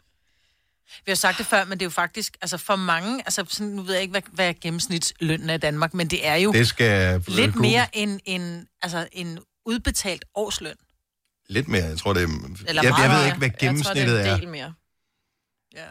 [1.06, 3.66] Vi har sagt det før, men det er jo faktisk, altså for mange, altså sådan,
[3.72, 6.52] nu ved jeg ikke, hvad, hvad er gennemsnitslønnen er i Danmark, men det er jo
[6.52, 7.24] Det skal...
[7.28, 10.74] lidt mere end en, altså en udbetalt årsløn.
[11.48, 12.26] Lidt mere, jeg tror det er...
[12.26, 13.26] Eller jeg, jeg meget ved mere.
[13.26, 14.72] ikke, hvad Jeg tror, gennemsnittet det er en del mere.
[15.74, 15.84] Ja.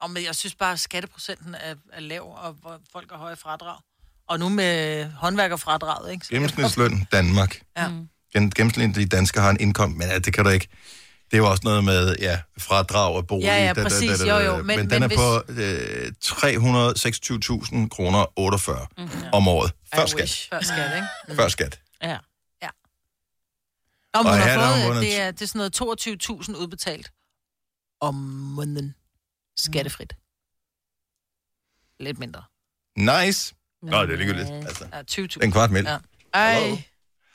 [0.00, 3.36] Og men jeg synes bare, at skatteprocenten er, er lav, og hvor folk har høje
[3.36, 3.76] fradrag.
[4.28, 6.26] Og nu med håndværkerfradraget, ikke?
[6.26, 7.60] Så- Gennemsnitsløn Danmark.
[7.76, 7.90] Ja.
[8.36, 10.68] Gen- Gennemsnitlige danskere har en indkomst, men ja, det kan du ikke.
[11.30, 13.44] Det er jo også noget med, ja, fradrag og bolig.
[13.44, 14.18] Ja, ja, da, da, da, præcis.
[14.18, 18.86] da, da, Jo, jo, Men, men- men den men er på øh, 326.000 kroner 48
[18.98, 19.22] mm-hmm.
[19.32, 19.72] om året.
[19.94, 20.20] Før I skat.
[20.20, 20.48] wish.
[20.50, 21.36] Før skat, ikke?
[21.42, 21.80] Før skat.
[22.02, 22.18] Ja.
[24.16, 27.10] Om Og hun har fået, vundet- det er, det er sådan noget 22.000 udbetalt
[28.00, 28.14] om
[28.54, 28.94] måneden.
[29.56, 30.16] Skattefrit.
[32.00, 32.42] Lidt mindre.
[32.96, 33.54] Nice.
[33.82, 34.48] Nå, det er ligegyldigt.
[34.50, 35.44] Altså, Ja, 20.000.
[35.44, 35.84] en kvart mil.
[35.84, 35.96] Ja.
[36.34, 36.84] Ej,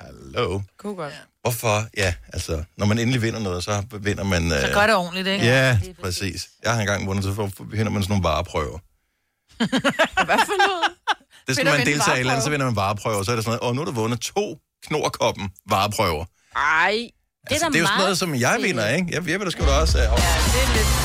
[0.02, 0.62] Hallo.
[0.80, 1.14] kunne godt.
[1.42, 1.84] Hvorfor?
[1.98, 4.50] Ja, altså, når man endelig vinder noget, så vinder man...
[4.50, 5.46] Så øh, gør det ordentligt, ikke?
[5.46, 6.48] Ja, præcis.
[6.64, 8.80] Jeg har engang vundet, så får- vinder man sådan nogle vareprøver.
[10.30, 10.84] Hvad for noget?
[11.48, 13.24] Det skal man deltage i, et eller andet, så vinder man vareprøver.
[13.24, 16.26] Så er det sådan noget, åh, nu har du vundet to knorkoppen vareprøver.
[16.56, 19.08] Ej, Det er Altså, da det er jo sådan noget, som jeg vinder, ikke?
[19.12, 19.98] Jeg, jeg vil da sgu da også...
[19.98, 20.99] Øh, Ja, det er lidt...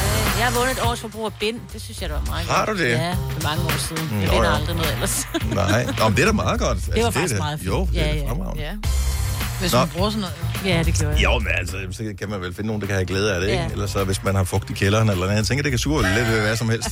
[0.44, 1.60] Jeg har vundet et års forbrug af bind.
[1.72, 2.78] Det synes jeg, det var meget Har godt.
[2.78, 2.90] du det?
[2.90, 4.08] Ja, for mange år siden.
[4.20, 4.56] Jeg Nå, vinder ja.
[4.56, 5.26] aldrig noget ellers.
[5.54, 6.78] nej, Nå, men det er da meget godt.
[6.78, 7.68] Altså, Det var er faktisk da- meget fint.
[7.70, 8.30] Jo, det er Ja, da ja.
[8.30, 8.62] fremragende.
[8.62, 8.72] ja.
[9.60, 9.78] Hvis Nå.
[9.78, 10.36] man bruger sådan noget.
[10.76, 11.22] ja, det gjorde jeg.
[11.24, 13.48] Jo, men altså, så kan man vel finde nogen, der kan have glæde af det,
[13.48, 13.62] ikke?
[13.62, 13.68] Ja.
[13.68, 15.36] Ellers så, hvis man har fugt i kælderen eller noget.
[15.36, 16.88] Jeg tænker, det kan sure lidt ved hvad som helst.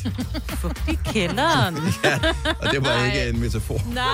[0.92, 1.76] I kælderen.
[2.62, 3.80] Og det var ikke en metafor.
[3.94, 4.04] Nej,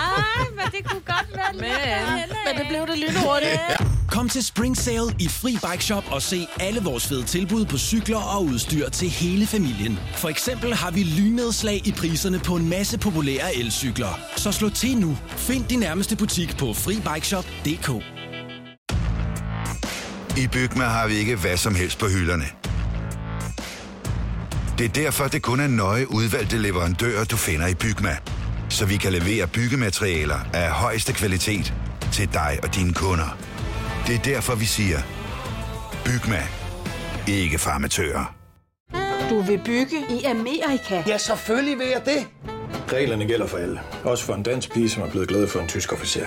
[0.57, 1.63] men det kunne godt være lidt.
[1.63, 3.61] Men- Men det blev det lynhurtigt.
[4.09, 7.79] Kom til Spring Sale i Fri Bike Shop og se alle vores fede tilbud på
[7.79, 9.99] cykler og udstyr til hele familien.
[10.17, 14.21] For eksempel har vi lynedslag i priserne på en masse populære elcykler.
[14.37, 15.19] Så slå til nu.
[15.37, 17.91] Find din nærmeste butik på FriBikeShop.dk.
[20.37, 22.45] I Bygma har vi ikke hvad som helst på hylderne.
[24.79, 28.17] Det er derfor, det kun er nøje udvalgte leverandører, du finder i Bygma.
[28.69, 31.75] Så vi kan levere byggematerialer af højeste kvalitet
[32.13, 33.39] til dig og dine kunder.
[34.07, 34.99] Det er derfor, vi siger,
[36.05, 36.43] Bygma.
[37.29, 38.35] Ikke farmatører.
[39.31, 41.03] Du vil bygge i Amerika?
[41.07, 42.27] Ja, selvfølgelig vil jeg det.
[42.93, 43.81] Reglerne gælder for alle.
[44.05, 46.27] Også for en dansk pige, som er blevet glad for en tysk officer.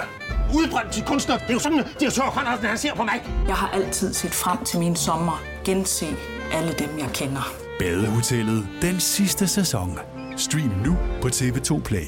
[0.55, 1.37] Udbrændt til kunstner.
[1.37, 3.23] Det er jo sådan, har tørt, han ser på mig.
[3.47, 5.41] Jeg har altid set frem til min sommer.
[5.65, 6.05] Gense
[6.53, 7.53] alle dem, jeg kender.
[7.79, 9.99] Badehotellet den sidste sæson.
[10.37, 12.05] Stream nu på TV2 Play.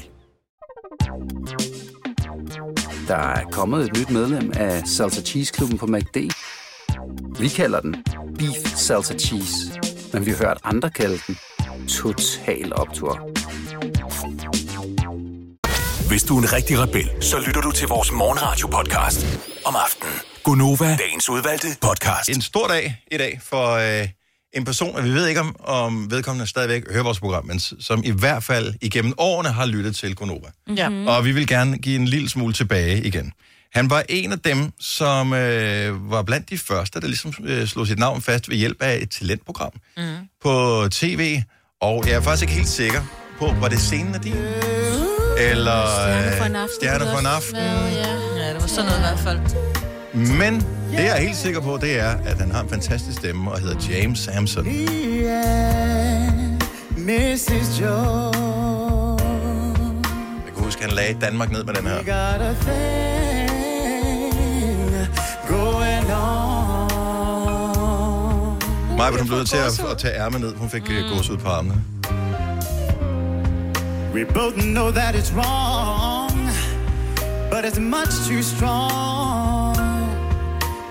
[3.08, 6.16] Der er kommet et nyt medlem af Salsa Cheese Klubben på MACD.
[7.40, 8.04] Vi kalder den
[8.38, 9.80] Beef Salsa Cheese,
[10.12, 11.36] men vi har hørt andre kalde den
[11.88, 13.30] Total Optor.
[16.08, 19.26] Hvis du er en rigtig rebel, så lytter du til vores morgenradio-podcast
[19.64, 20.12] om aftenen.
[20.44, 22.28] Gunova, dagens udvalgte podcast.
[22.28, 24.08] En stor dag i dag for øh,
[24.52, 28.02] en person, og vi ved ikke, om, om vedkommende stadigvæk hører vores program, men som
[28.04, 30.48] i hvert fald igennem årene har lyttet til Gonova.
[30.76, 30.88] Ja.
[30.88, 31.06] Mm.
[31.06, 33.32] Og vi vil gerne give en lille smule tilbage igen.
[33.74, 37.86] Han var en af dem, som øh, var blandt de første, der ligesom øh, slog
[37.86, 40.02] sit navn fast ved hjælp af et talentprogram Mm.
[40.42, 41.40] på tv.
[41.80, 43.02] Og jeg er faktisk ikke helt sikker
[43.38, 44.34] på, var det scenen af din?
[45.38, 46.74] Eller Stjerne for en øh, aften.
[46.80, 47.56] Stjerne kunne for en aften.
[47.56, 47.62] Ja.
[48.44, 49.40] ja, det var sådan noget i hvert fald.
[50.38, 50.54] Men
[50.90, 53.58] det jeg er helt sikker på, det er, at han har en fantastisk stemme og
[53.58, 54.66] hedder James Samson.
[56.96, 57.80] Mrs.
[57.80, 58.36] Jones.
[60.46, 62.02] Jeg kan huske, han lagde Danmark ned med den her.
[68.98, 70.54] Maja, hun blev nødt til at, at tage ærmet ned.
[70.54, 71.16] Hun fik mm.
[71.16, 71.74] gås ud på armene.
[74.14, 76.30] We both know that it's wrong,
[77.50, 79.74] but it's much too strong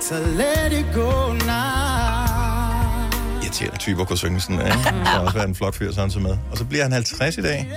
[0.10, 3.10] to let it go now.
[3.42, 4.72] Irriterende typer kunne synge sådan, ikke?
[4.72, 6.38] Det har også været en flot fyr, sådan som med.
[6.52, 7.68] Og så bliver han 50 i dag.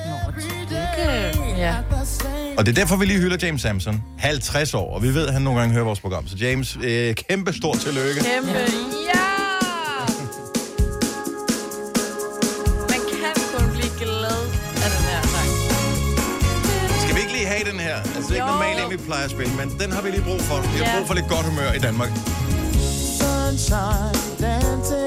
[1.59, 1.75] Ja.
[2.59, 4.03] Og det er derfor, vi lige hylder James Samson.
[4.19, 6.27] 50 år, og vi ved, at han nogle gange hører vores program.
[6.29, 8.21] Så James, øh, kæmpe stort tillykke.
[8.21, 8.96] Kæmpe, ja!
[18.99, 20.57] Vi plejer at spille, men den har vi lige brug for.
[20.73, 22.11] Vi har brug for lidt godt humør i Danmark.
[23.19, 25.06] Sunshine dancing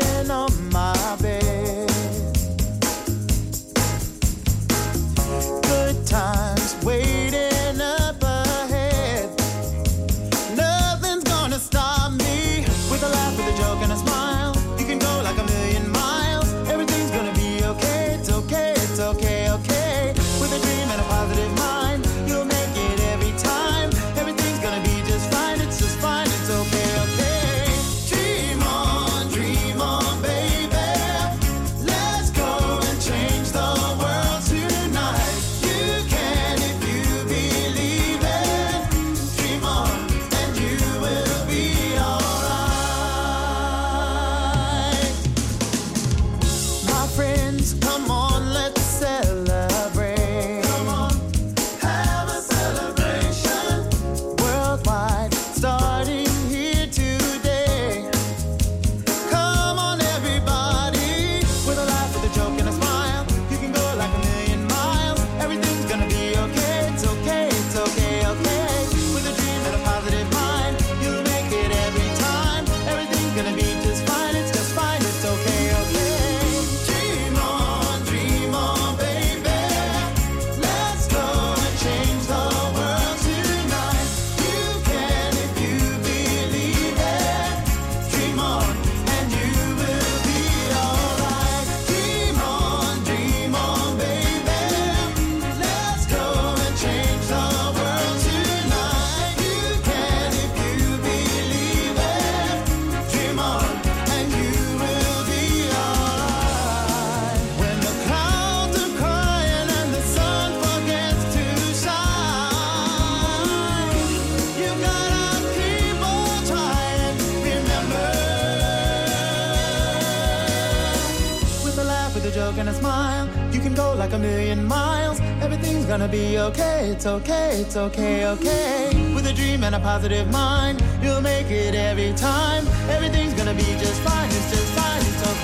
[127.00, 127.62] It's okay.
[127.62, 128.28] It's okay.
[128.28, 129.14] Okay.
[129.16, 132.68] With a dream and a positive mind, you'll make it every time.
[132.90, 134.28] Everything's gonna be just fine.
[134.28, 135.00] It's just fine.
[135.00, 135.39] It's okay.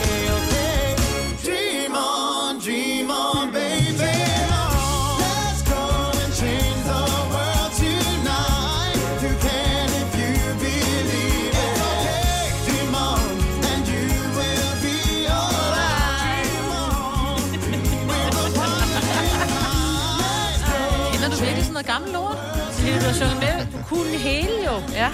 [21.96, 22.38] Gammelt lort?
[22.78, 23.56] Det du har sunget med.
[23.74, 24.76] Du kunne det hele jo.
[25.02, 25.08] Ja.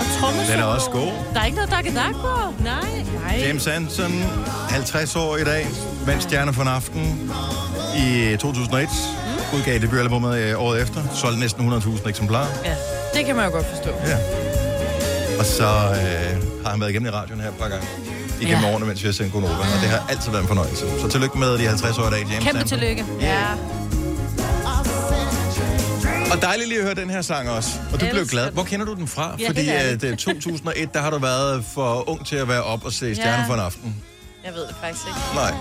[0.00, 0.52] Og trommesolo.
[0.52, 1.12] Den er også god.
[1.34, 2.62] Der er ikke noget dak dak på.
[2.64, 3.04] Nej.
[3.22, 3.46] Nej.
[3.46, 4.24] James Hansen,
[4.68, 5.66] 50 år i dag,
[6.06, 7.32] vandt Stjerne for en aften
[7.96, 8.88] i 2001.
[8.88, 9.58] Mm.
[9.58, 11.00] Udgav debutalbummet øh, året efter.
[11.14, 12.46] Solgte næsten 100.000 eksemplarer.
[12.64, 12.74] Ja,
[13.14, 13.90] det kan man jo godt forstå.
[14.06, 14.18] Ja.
[15.38, 17.86] Og så øh, har han været igennem i radioen her et par gange.
[18.40, 18.72] Igennem ja.
[18.72, 19.54] årene, mens vi har sendt Gunova.
[19.54, 20.84] Og det har altid været en fornøjelse.
[21.00, 22.78] Så tillykke med de 50 år i dag, James Kæmpe Hansen.
[22.78, 23.04] tillykke.
[23.20, 23.44] Ja.
[26.34, 27.70] Og dejligt lige at høre den her sang også.
[27.92, 28.50] Og du blev glad.
[28.50, 29.36] Hvor kender du den fra?
[29.40, 30.04] Ja, Fordi at, ærligt.
[30.04, 33.42] øh, 2001, der har du været for ung til at være op og se Stjerne
[33.42, 33.48] Ja.
[33.48, 34.02] for en aften.
[34.44, 35.18] Jeg ved det faktisk ikke.
[35.34, 35.54] Nej.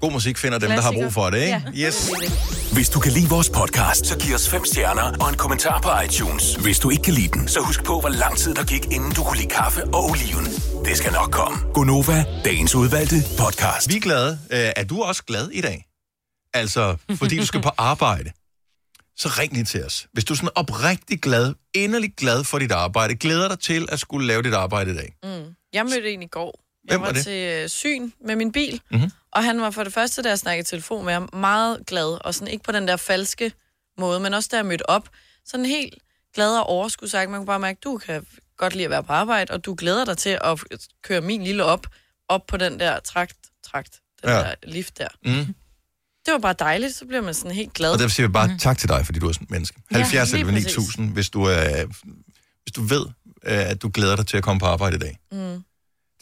[0.00, 1.62] God musik finder dem, der har brug for det, ikke?
[1.74, 2.10] Yes.
[2.72, 5.90] Hvis du kan lide vores podcast, så giv os fem stjerner og en kommentar på
[6.04, 6.54] iTunes.
[6.54, 9.12] Hvis du ikke kan lide den, så husk på, hvor lang tid der gik, inden
[9.12, 10.44] du kunne lide kaffe og oliven.
[10.84, 11.58] Det skal nok komme.
[11.74, 13.88] Gonova, dagens udvalgte podcast.
[13.88, 14.38] Vi er glade.
[14.50, 15.86] Øh, Er du også glad i dag?
[16.54, 18.30] Altså, fordi du skal på arbejde.
[19.16, 20.06] Så ring lige til os.
[20.12, 24.00] Hvis du er sådan oprigtig glad, inderlig glad for dit arbejde, glæder dig til at
[24.00, 25.14] skulle lave dit arbejde i dag.
[25.22, 25.54] Mm.
[25.72, 26.60] Jeg mødte en i går.
[26.88, 27.24] Jeg Hvem var, var det?
[27.24, 29.10] til øh, syn med min bil, Mhm.
[29.32, 32.34] og han var for det første, da jeg snakkede telefon med ham, meget glad, og
[32.34, 33.52] sådan ikke på den der falske
[33.98, 35.08] måde, men også da jeg mødte op,
[35.44, 35.94] sådan helt
[36.34, 37.30] glad og overskudsagt.
[37.30, 40.04] Man kunne bare mærke, du kan godt lide at være på arbejde, og du glæder
[40.04, 40.60] dig til at
[41.02, 41.86] køre min lille op,
[42.28, 44.36] op på den der trakt, trakt, den ja.
[44.36, 45.08] der lift der.
[45.24, 45.54] Mm.
[46.26, 47.92] Det var bare dejligt, så bliver man sådan helt glad.
[47.92, 48.58] Og derfor siger vi bare mm.
[48.58, 49.76] tak til dig, fordi du er sådan et menneske.
[49.92, 50.76] Ja, 70 lige eller præcis.
[50.76, 51.84] 9000, hvis du, er,
[52.62, 53.06] hvis du ved,
[53.46, 55.18] øh, at du glæder dig til at komme på arbejde i dag.
[55.32, 55.62] Mm.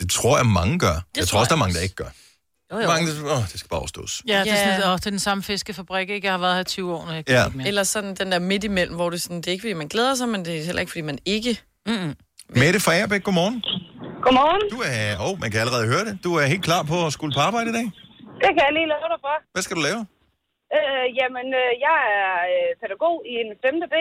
[0.01, 0.95] Det tror jeg, mange gør.
[0.95, 2.09] Det jeg tror også, der er mange, der ikke gør.
[2.73, 2.87] Jo, jo.
[2.87, 4.23] Mange, der, åh, det skal bare overstås.
[4.29, 4.77] Ja, det er, Ja.
[4.77, 6.27] sådan, åh, det er den samme fiskefabrik, ikke?
[6.27, 7.45] Jeg har været her i 20 år, når jeg Ja.
[7.47, 7.69] ikke mere.
[7.69, 9.89] Eller sådan den der midt imellem, hvor det, er sådan, det er ikke, fordi man
[9.89, 11.61] glæder sig, men det er heller ikke, fordi man ikke...
[11.87, 12.15] Mm-mm.
[12.57, 13.63] Mette fra Agerbæk, godmorgen.
[14.23, 14.71] Godmorgen.
[14.71, 16.19] Du er, åh, man kan allerede høre det.
[16.25, 17.91] Du er helt klar på at skulle på arbejde i dag.
[18.43, 19.35] Det kan jeg lige love dig for.
[19.55, 20.01] Hvad skal du lave?
[20.77, 23.81] Øh, jamen, øh, jeg er øh, pædagog i en 5.
[23.93, 23.97] B.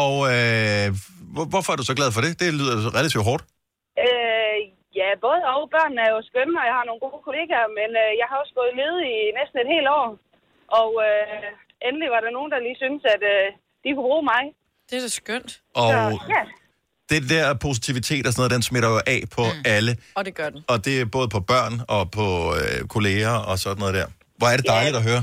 [0.00, 0.86] Og øh,
[1.34, 2.32] hvor, hvorfor er du så glad for det?
[2.42, 3.44] Det lyder relativt hårdt.
[4.04, 4.56] Øh,
[5.00, 5.60] ja, både og.
[5.74, 8.54] Børnene er jo skønne, og jeg har nogle gode kollegaer, men øh, jeg har også
[8.60, 10.08] gået ledig i næsten et helt år.
[10.80, 11.48] Og øh,
[11.86, 13.46] endelig var der nogen, der lige syntes, at øh,
[13.82, 14.42] de kunne bruge mig.
[14.88, 15.50] Det er da skønt.
[15.80, 15.98] Og Så,
[16.34, 16.42] ja.
[17.10, 19.62] Det der positivitet og sådan noget, den smitter jo af på mm.
[19.76, 19.92] alle.
[20.18, 20.60] Og det gør den.
[20.68, 22.26] Og det er både på børn og på
[22.60, 24.06] øh, kolleger og sådan noget der.
[24.38, 24.72] Hvor er det Ja.
[24.76, 25.22] dejligt at høre.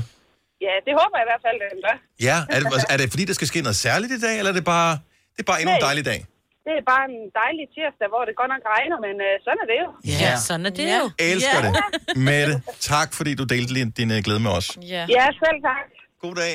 [0.66, 1.96] ja, det håber jeg i hvert fald, den gør.
[2.28, 4.56] Ja, er det, er det fordi, der skal ske noget særligt i dag, eller er
[4.60, 4.92] det bare,
[5.34, 6.20] det er bare endnu en dejlig dag?
[6.66, 9.68] Det er bare en dejlig tirsdag, hvor det godt nok regner, men øh, sådan er
[9.72, 9.88] det jo.
[10.24, 10.98] Ja, sådan er det Ja.
[11.02, 11.06] jo.
[11.32, 11.66] Elsker ja.
[11.66, 12.16] det.
[12.28, 12.54] Mette,
[12.92, 14.68] tak fordi du delte din, din øh, glæde med os.
[14.94, 15.02] Ja.
[15.16, 15.86] Ja, selv tak.
[16.24, 16.54] God dag.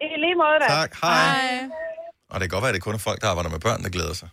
[0.00, 0.66] I lige måde da.
[0.80, 0.90] Tak.
[1.02, 1.68] Hej.
[2.32, 3.90] Og det kan godt være, at det kun er folk, der arbejder med børn, der
[3.96, 4.28] glæder sig.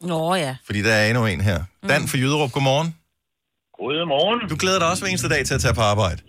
[0.00, 0.52] Nå ja.
[0.66, 1.58] Fordi der er endnu en her.
[1.90, 2.88] Dan fra Jyderup, godmorgen.
[3.80, 4.38] Godmorgen.
[4.52, 6.20] Du glæder dig også hver eneste dag til at tage på arbejde.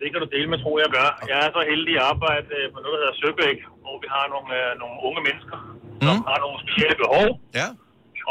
[0.00, 1.08] Det kan du dele med, tror jeg gør.
[1.32, 4.24] Jeg er så heldig at arbejde øh, på noget, der hedder Søbæk, hvor vi har
[4.34, 5.56] nogle, øh, nogle unge mennesker,
[6.06, 7.26] som har nogle specielle behov.
[7.60, 7.68] Ja.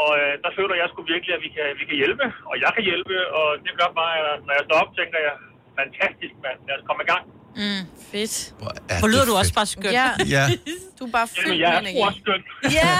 [0.02, 2.70] Og øh, der føler jeg sgu virkelig, at vi kan, vi kan hjælpe, og jeg
[2.76, 5.34] kan hjælpe, og det gør bare, at når jeg står op, tænker jeg,
[5.80, 7.24] fantastisk mand, lad os komme i gang.
[7.56, 7.82] Mm,
[8.12, 8.54] fedt.
[8.88, 9.54] er Hvor lyder du også fedt.
[9.54, 9.92] bare skønt.
[10.00, 10.08] Ja.
[10.36, 10.44] Ja.
[10.98, 11.98] Du er bare fyldt Jamen, jeg med er energi.
[12.08, 12.72] også skønt.
[12.74, 12.98] Ja.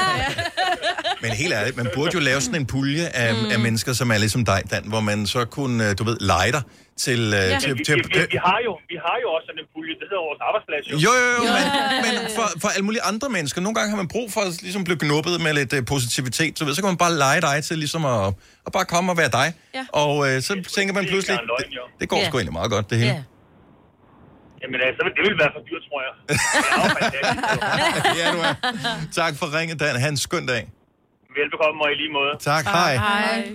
[1.22, 3.50] Men helt ærligt, man burde jo lave sådan en pulje af, mm.
[3.50, 6.52] af mennesker, som er ligesom dig, Dan, hvor man så kunne, øh, du ved, lege
[6.52, 6.62] dig
[7.04, 7.20] til...
[7.20, 7.58] øh, Ja.
[7.64, 9.94] til, Vi, til, vi, vi, vi, har jo, vi har jo også sådan en pulje,
[10.00, 10.82] det hedder vores arbejdsplads.
[11.06, 11.64] Jo, jo, jo, men,
[12.04, 14.82] men for, for alle mulige andre mennesker, nogle gange har man brug for at ligesom
[14.88, 17.76] blive knuppet med lidt uh, positivitet, så, ved, så kan man bare lege dig til
[17.84, 18.24] ligesom at,
[18.66, 19.48] at bare komme og være dig.
[19.78, 19.84] Ja.
[20.02, 21.84] Og uh, så tænker man pludselig, løgn, det, jo.
[22.00, 22.26] det går Ja.
[22.28, 23.24] sgu egentlig meget godt, det hele.
[24.62, 26.12] Jamen, altså, det vil være for dyrt, tror jeg.
[28.14, 28.54] Det er jo ja, du er.
[29.20, 29.96] Tak for ringet, Dan.
[30.00, 30.62] Ha' en skøn dag.
[31.38, 32.32] Velbekomme og i lige måde.
[32.40, 32.96] Tak, hej.
[32.96, 33.52] Hej.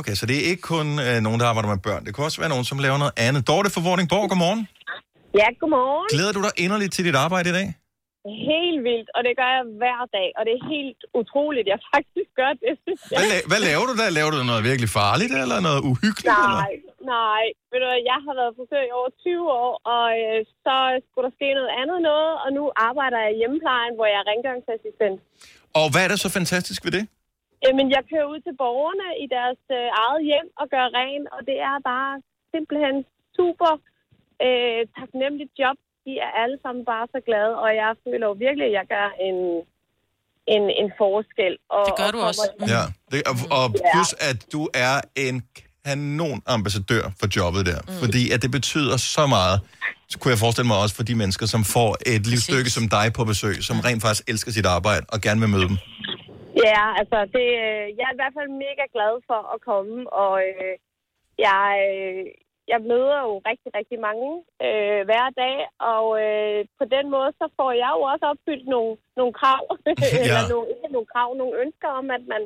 [0.00, 2.02] Okay, så det er ikke kun uh, nogen, der arbejder med børn.
[2.06, 3.40] Det kan også være nogen, som laver noget andet.
[3.50, 4.62] Dorte fra Vordingborg, godmorgen.
[5.40, 6.06] Ja, godmorgen.
[6.14, 7.68] Glæder du dig inderligt til dit arbejde i dag?
[8.52, 12.30] Helt vildt, og det gør jeg hver dag, og det er helt utroligt, jeg faktisk
[12.40, 12.72] gør det.
[13.18, 14.08] Hvad, la- hvad laver du der?
[14.18, 16.34] Laver du noget virkelig farligt, eller noget uhyggeligt?
[16.44, 16.60] Eller?
[16.64, 16.74] Nej,
[17.16, 17.44] nej.
[17.70, 20.76] Ved du jeg har været frisør i over 20 år, og øh, så
[21.06, 24.26] skulle der ske noget andet noget, og nu arbejder jeg i hjemmeplejen, hvor jeg er
[24.32, 25.16] rengøringsassistent.
[25.80, 27.04] Og hvad er der så fantastisk ved det?
[27.64, 31.40] Jamen, jeg kører ud til borgerne i deres øh, eget hjem og gør ren, og
[31.48, 32.12] det er bare
[32.54, 32.96] simpelthen
[33.38, 33.72] super
[34.46, 35.76] øh, taknemmeligt job.
[36.06, 39.08] De er alle sammen bare så glade, og jeg føler jo virkelig, at jeg gør
[39.28, 39.38] en,
[40.54, 41.54] en, en forskel.
[41.76, 42.42] Og, Det gør og du også.
[42.50, 44.94] kommer- Ja, det, og, og plus at du er
[45.26, 45.36] en
[45.86, 47.92] kanon ambassadør for jobbet der, mm.
[48.02, 49.56] fordi at det betyder så meget,
[50.10, 53.06] så kunne jeg forestille mig også for de mennesker, som får et livsstykke som dig
[53.18, 55.78] på besøg, som rent faktisk elsker sit arbejde og gerne vil møde dem.
[56.62, 60.34] Ja, altså, det, øh, jeg er i hvert fald mega glad for at komme, og
[60.48, 60.74] øh,
[61.46, 62.24] jeg, øh,
[62.72, 64.28] jeg møder jo rigtig, rigtig mange
[64.66, 65.56] øh, hver dag,
[65.92, 69.62] og øh, på den måde, så får jeg jo også opfyldt nogle, nogle krav,
[70.24, 72.42] eller nogle, ikke nogle krav, nogle ønsker om, at man,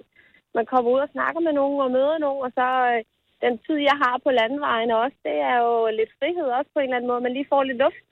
[0.56, 3.00] man kommer ud og snakker med nogen og møder nogen, og så øh,
[3.44, 6.84] den tid, jeg har på landevejen også, det er jo lidt frihed også på en
[6.84, 8.04] eller anden måde, man lige får lidt luft.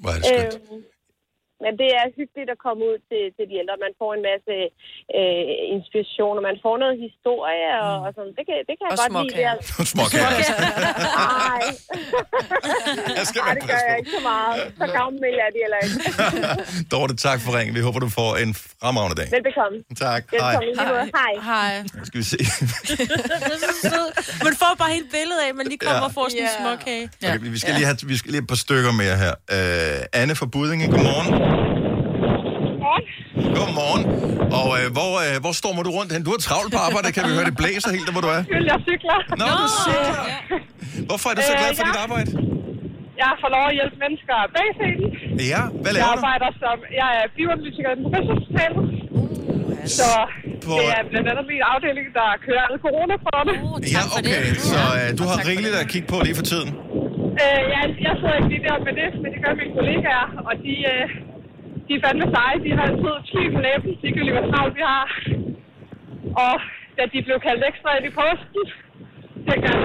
[0.00, 0.72] Hvor er det skønt.
[0.72, 0.82] Øhm,
[1.64, 3.74] men det er hyggeligt at komme ud til, til de ældre.
[3.86, 4.54] Man får en masse
[5.18, 5.44] øh,
[5.76, 8.32] inspiration, og man får noget historie, og, og sådan.
[8.38, 9.14] Det kan, det kan jeg Og godt lide.
[9.14, 9.54] småkager.
[9.78, 9.84] Der.
[9.94, 10.30] Småkager.
[11.50, 11.62] Nej.
[13.46, 14.56] Nej, det gør jeg ikke så meget.
[14.80, 15.96] Så gammel er de heller ikke.
[16.92, 17.72] Dorte, tak for ringen.
[17.78, 18.50] Vi håber, du får en
[18.82, 19.28] fremragende dag.
[19.36, 19.76] Velbekomme.
[20.04, 20.22] Tak.
[20.40, 20.54] Hej.
[20.64, 21.10] Velbekomme.
[21.20, 21.32] Hej.
[21.50, 21.72] Hej.
[21.98, 22.38] Nu skal vi se.
[24.46, 26.04] Man får bare helt billede af, at man lige kommer Ja.
[26.04, 26.62] og får sådan en Ja.
[26.62, 27.04] småkage.
[27.22, 29.32] Okay, vi, skal lige have, vi skal lige have et par stykker mere her.
[29.56, 31.53] Uh, Anne fra Budinge, godmorgen.
[33.58, 34.02] Godmorgen.
[34.60, 36.20] Og uh, hvor, uh, hvor stormer du rundt hen?
[36.28, 38.42] Du er travlt på arbejde, kan vi høre, det blæser helt der, hvor du er.
[38.70, 39.16] Jeg cykler.
[39.40, 40.24] Nå, du cykler.
[41.10, 42.04] Hvorfor er du så glad for Øh, dit ja.
[42.06, 42.28] arbejde?
[43.22, 45.08] Jeg får lov at hjælpe mennesker bag scenen.
[45.52, 46.18] Ja, hvad Jeg laver du?
[46.18, 46.76] arbejder som...
[47.00, 48.82] Jeg er bioanalytiker i Professorhospitalet.
[49.98, 50.10] Så
[50.66, 53.54] På- det er blandt andet min afdeling, der kører alle coronaprøverne.
[53.96, 54.42] Ja, okay.
[54.72, 56.70] Så uh, du har rigeligt at kigge på lige for tiden.
[57.42, 60.52] Øh, jeg, jeg sidder ikke lige der med det, men det gør mine kollegaer, og
[60.64, 61.04] de, øh,
[61.86, 62.56] de er fandme seje.
[62.64, 65.06] De har altid smil på læben, ligegyldigt hvor travlt vi har.
[66.46, 66.54] Og
[66.96, 68.62] da de blev kaldt ekstra ind i posten,
[69.48, 69.78] dengang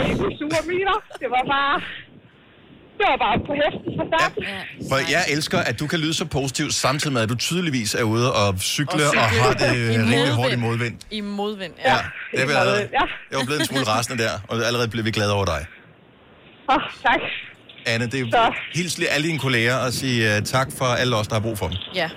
[0.00, 0.98] jeg ikke sure miner.
[1.22, 1.80] Det var bare...
[2.98, 4.44] Det var bare på hesten fra starten.
[4.90, 8.02] For jeg elsker, at du kan lyde så positivt, samtidig med, at du tydeligvis er
[8.02, 9.20] ude og cykle og, cykle.
[9.20, 10.96] og har det rimelig hårdt i modvind.
[11.10, 11.92] I modvind, ja.
[11.92, 11.98] Ja,
[12.32, 12.88] det er vi allerede.
[12.98, 13.04] Ja.
[13.30, 15.62] Jeg var blevet en smule rasende der, og allerede blev vi glade over dig.
[16.70, 17.20] Åh, oh, tak.
[17.86, 18.38] Anne, det Så.
[18.38, 21.42] er hils lige alle dine kolleger og sige uh, tak for alle os, der har
[21.42, 21.76] brug for dem.
[21.94, 22.08] Ja.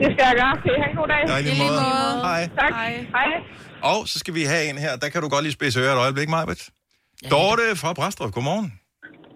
[0.00, 0.52] Det skal jeg gøre.
[0.64, 1.20] I have en god dag?
[1.30, 1.80] Ja, i lige måde.
[2.28, 2.42] Hej.
[2.60, 2.72] Tak.
[3.16, 3.30] Hej.
[3.92, 6.00] Og så skal vi have en her, der kan du godt lige spidse ører et
[6.06, 6.60] øjeblik, Majbet.
[7.30, 8.68] Dorte fra Brastrup, godmorgen.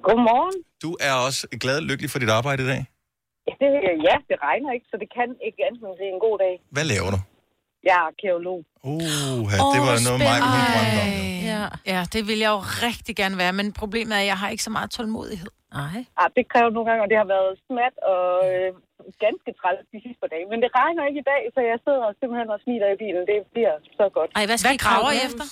[0.09, 0.57] Godmorgen.
[0.83, 2.83] Du er også glad og lykkelig for dit arbejde i dag.
[3.61, 3.71] Det,
[4.09, 6.55] ja, det regner ikke, så det kan ikke andet end en god dag.
[6.75, 7.19] Hvad laver du?
[7.89, 8.61] Jeg er arkeolog.
[8.83, 9.01] Uh,
[9.75, 11.09] det var noget, mig hun drømte om.
[11.53, 11.63] Ja.
[11.93, 14.65] ja, det vil jeg jo rigtig gerne være, men problemet er, at jeg har ikke
[14.69, 15.51] så meget tålmodighed.
[15.83, 15.99] Nej.
[16.21, 18.69] Ah, det kræver nogle gange, og det har været smat og øh,
[19.27, 20.47] ganske træls de sidste par dage.
[20.53, 23.23] Men det regner ikke i dag, så jeg sidder simpelthen og smiler i bilen.
[23.31, 24.31] Det bliver så godt.
[24.39, 25.45] Ej, hvad skal Hvad I grave graver I efter?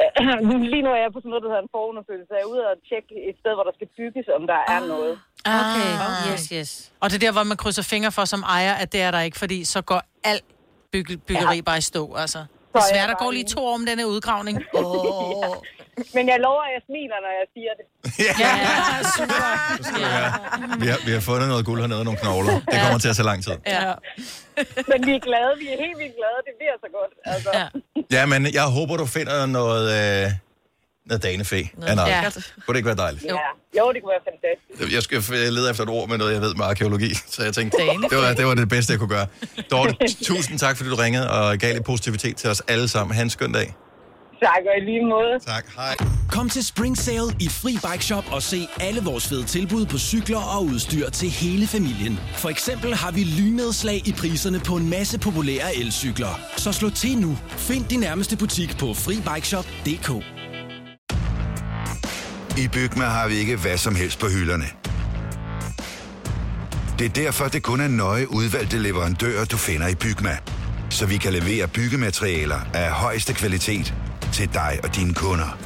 [0.72, 2.30] Lige nu er jeg på sådan noget, der hedder en forundersøgelse.
[2.36, 5.14] Jeg er ude og tjekke et sted, hvor der skal bygges, om der er noget.
[5.62, 6.28] Okay, Ah.
[6.30, 6.70] yes, yes.
[7.02, 9.20] Og det er der, hvor man krydser fingre for som ejer, at det er der
[9.28, 10.00] ikke, fordi så går
[10.32, 10.46] alt
[10.92, 11.62] bygge, byggeri ja.
[11.62, 12.44] bare i stå, altså.
[12.90, 14.56] Svært, der går lige to år om denne udgravning.
[14.74, 15.56] Oh.
[16.14, 17.86] Men jeg lover, at jeg smiler, når jeg siger det.
[18.42, 18.52] Ja,
[19.16, 19.48] super.
[20.82, 22.52] Vi har, vi har fundet noget guld hernede, nogle knogler.
[22.70, 23.52] Det kommer til at tage lang tid.
[23.66, 23.92] Ja.
[24.90, 25.52] Men vi er glade.
[25.62, 26.38] Vi er helt vildt glade.
[26.48, 27.12] Det bliver så godt.
[27.32, 27.50] Altså.
[27.58, 27.66] Ja.
[28.16, 30.30] Ja, men jeg håber, du finder noget, øh,
[31.10, 31.62] noget danefæ.
[31.76, 32.22] Noget Ja.
[32.30, 33.24] Kunne det ikke være dejligt?
[33.24, 33.36] Ja.
[33.78, 34.94] Jo, det kunne være fantastisk.
[34.94, 37.78] Jeg skal lede efter et ord med noget, jeg ved med arkeologi, så jeg tænkte,
[37.78, 38.16] Danefæ.
[38.16, 39.26] det var, det var det bedste, jeg kunne gøre.
[39.70, 39.94] Dorte,
[40.24, 43.16] tusind tak, fordi du ringede og gav lidt positivitet til os alle sammen.
[43.16, 43.74] Ha' en skøn dag.
[44.42, 45.38] Tak, og i lige måde.
[45.46, 45.96] Tak, hej.
[46.30, 49.98] Kom til Spring Sale i Fri Bike Shop og se alle vores fede tilbud på
[49.98, 52.20] cykler og udstyr til hele familien.
[52.36, 56.40] For eksempel har vi lynedslag i priserne på en masse populære elcykler.
[56.56, 57.38] Så slå til nu.
[57.48, 60.39] Find din nærmeste butik på FriBikeShop.dk
[62.60, 64.64] I Bygma har vi ikke hvad som helst på hylderne.
[66.98, 70.36] Det er derfor, det kun er nøje udvalgte leverandører, du finder i Bygma.
[70.90, 73.94] Så vi kan levere byggematerialer af højeste kvalitet
[74.32, 75.58] til dig og dine kunder.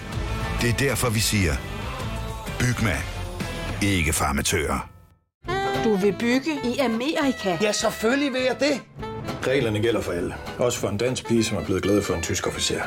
[0.61, 1.53] Det er derfor, vi siger,
[2.59, 2.97] Bygma.
[3.83, 4.91] Ikke farmatører.
[5.85, 7.59] Du vil bygge i Amerika?
[7.61, 8.81] Ja, selvfølgelig vil jeg det.
[9.47, 10.35] Reglerne gælder for alle.
[10.59, 12.81] Også for en dansk pige, som er blevet glad for en tysk officer.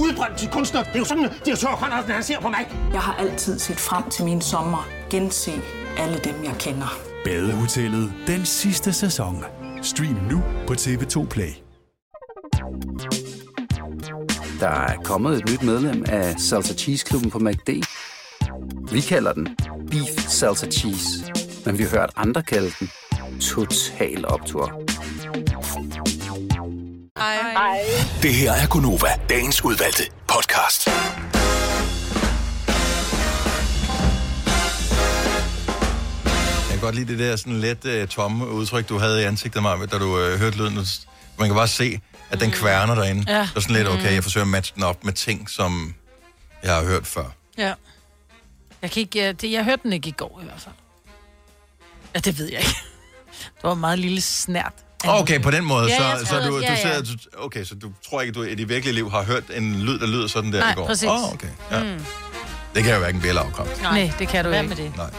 [0.00, 0.82] Udbrændt til kunstner.
[0.82, 2.68] Det er jo sådan, at de har tørt, han ser på mig.
[2.92, 4.88] Jeg har altid set frem til min sommer.
[5.10, 5.52] Gense
[5.98, 6.98] alle dem, jeg kender.
[7.24, 9.44] Badehotellet den sidste sæson.
[9.82, 11.50] Stream nu på TV2 Play.
[14.60, 17.70] Der er kommet et nyt medlem af Salsa Cheese Klubben på MACD.
[18.92, 19.48] Vi kalder den
[19.90, 21.32] Beef Salsa Cheese,
[21.66, 22.90] men vi har hørt andre kalde den
[23.40, 24.82] Total Optor.
[27.18, 27.52] Hej.
[27.52, 27.78] Hej.
[28.22, 30.86] Det her er Gunova, dagens udvalgte podcast.
[30.86, 30.94] Jeg
[36.70, 39.86] kan godt lide det der sådan let uh, tomme udtryk, du havde i ansigtet, Maja,
[39.86, 40.78] da du uh, hørte lyden.
[41.38, 42.00] Man kan bare se,
[42.30, 42.54] at den mm.
[42.54, 43.32] kværner derinde.
[43.32, 43.40] Ja.
[43.40, 44.14] Det er sådan lidt, okay, mm.
[44.14, 45.94] jeg forsøger at matche den op med ting, som
[46.62, 47.24] jeg har hørt før.
[47.58, 47.74] Ja.
[48.82, 50.74] Jeg, kan ikke, jeg, det, jeg hørte den ikke i går i hvert fald.
[52.14, 52.76] Ja, det ved jeg ikke.
[53.54, 54.72] Det var en meget lille snært.
[55.06, 56.98] Okay, på den måde, Ja, så, så tror, du, du ja, ser, ja.
[57.00, 57.06] du,
[57.38, 60.06] okay, så du tror ikke, du i det virkelige liv har hørt en lyd, der
[60.06, 60.86] lyder sådan der Nej, i går?
[60.86, 61.08] præcis.
[61.08, 61.48] Åh, okay.
[61.70, 61.82] Ja.
[61.82, 62.04] Mm.
[62.74, 63.82] Det kan jo hverken bjælle afkræfte.
[63.82, 64.68] Nej, det kan du Hvad ikke.
[64.74, 64.96] med det?
[64.96, 65.10] Nej.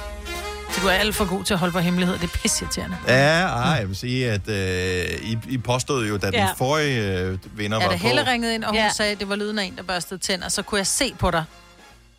[0.72, 2.16] Så du er alt for god til at holde på hemmelighed.
[2.18, 2.98] Det er pisseirriterende.
[3.08, 6.48] Ja, ej, jeg vil sige, at øh, I, I påstod jo, da den Ja.
[6.58, 8.08] forrige øh, vinder Ja, var da på...
[8.08, 8.84] Helle ringede ind, og hun Ja.
[8.84, 8.92] ja.
[8.94, 11.32] sagde, at det var lyden af en, der børstede tænder, så kunne jeg se på
[11.32, 11.44] dig,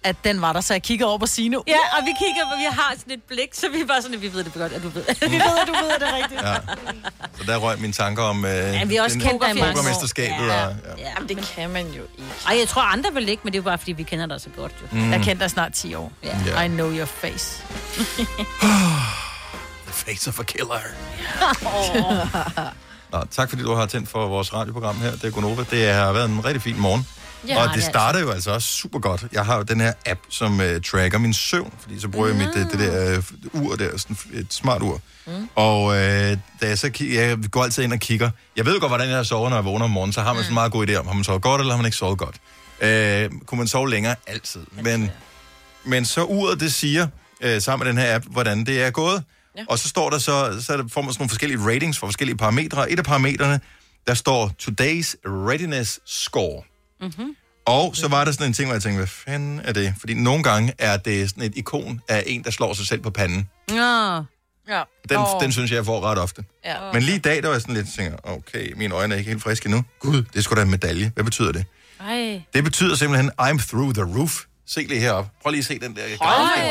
[0.05, 1.57] at den var der, så jeg kiggede over på Signe.
[1.67, 4.15] Ja, og vi kigger, og vi har sådan et blik, så vi er bare sådan,
[4.17, 5.05] at vi ved det godt, at du ved.
[5.29, 6.41] vi ved, at du ved, at det er rigtigt.
[6.47, 6.55] Ja.
[7.39, 9.75] Så der røg mine tanker om øh, Ja, vi også den- kendt dig mange.
[10.39, 10.67] Ja.
[10.67, 10.99] Og, ja.
[10.99, 12.25] Ja, det kan man jo ikke.
[12.47, 14.49] Ej, jeg tror andre vil ikke, men det er bare, fordi vi kender dig så
[14.57, 14.87] godt, jo.
[14.91, 15.13] Mm.
[15.13, 16.13] Jeg kendte dig snart 10 år.
[16.25, 16.39] Ja.
[16.47, 16.61] Ja.
[16.63, 17.63] I know your face.
[19.87, 20.79] The face of a killer.
[21.67, 22.27] Åh.
[23.13, 25.11] Nå, tak fordi du har tændt for vores radioprogram her.
[25.11, 25.65] Det er Gunova.
[25.71, 27.07] Det har været en rigtig fin morgen.
[27.49, 29.25] Ja, og det det er starter jo altså også super godt.
[29.33, 32.37] Jeg har jo den her app, som uh, tracker min søvn, fordi så bruger jeg
[32.37, 33.19] mit, uh, det der
[33.55, 35.01] uh, ur der, sådan et smart ur.
[35.27, 35.49] Mm.
[35.55, 38.31] Og uh, da jeg så ki- jeg går altid ind og kigger.
[38.57, 40.43] Jeg ved jo godt, hvordan jeg sover, når jeg vågner om morgenen, så har man
[40.43, 42.19] sådan en meget god idé om, har man sovet godt, eller har man ikke sovet
[42.19, 42.37] godt.
[42.83, 44.15] Uh, kunne man sove længere?
[44.27, 44.61] Altid.
[44.83, 45.11] Men,
[45.85, 47.07] men så uret, det siger,
[47.45, 49.23] uh, sammen med den her app, hvordan det er gået.
[49.57, 49.65] Ja.
[49.69, 52.91] Og så står der så, så får man sådan nogle forskellige ratings for forskellige parametre.
[52.91, 53.61] Et af parametrene,
[54.07, 56.63] der står Today's Readiness Score.
[57.01, 57.37] Mm-hmm.
[57.67, 59.95] Og så var der sådan en ting, hvor jeg tænkte, hvad fanden er det?
[60.01, 63.11] Fordi nogle gange er det sådan et ikon af en, der slår sig selv på
[63.11, 63.49] panden.
[63.69, 64.25] Nå.
[64.69, 64.83] Ja.
[65.09, 65.41] Den, Åh.
[65.41, 66.45] den synes jeg, jeg får ret ofte.
[66.65, 66.77] Ja.
[66.93, 69.31] Men lige i dag, der var jeg sådan lidt, tænker, okay, mine øjne er ikke
[69.31, 69.85] helt friske endnu.
[70.01, 71.11] Gud, det skulle da en medalje.
[71.15, 71.65] Hvad betyder det?
[72.01, 72.43] Ej.
[72.55, 74.41] Det betyder simpelthen, I'm through the roof.
[74.67, 75.31] Se lige heroppe.
[75.43, 76.03] Prøv lige at se den der.
[76.03, 76.63] Ej, grafik.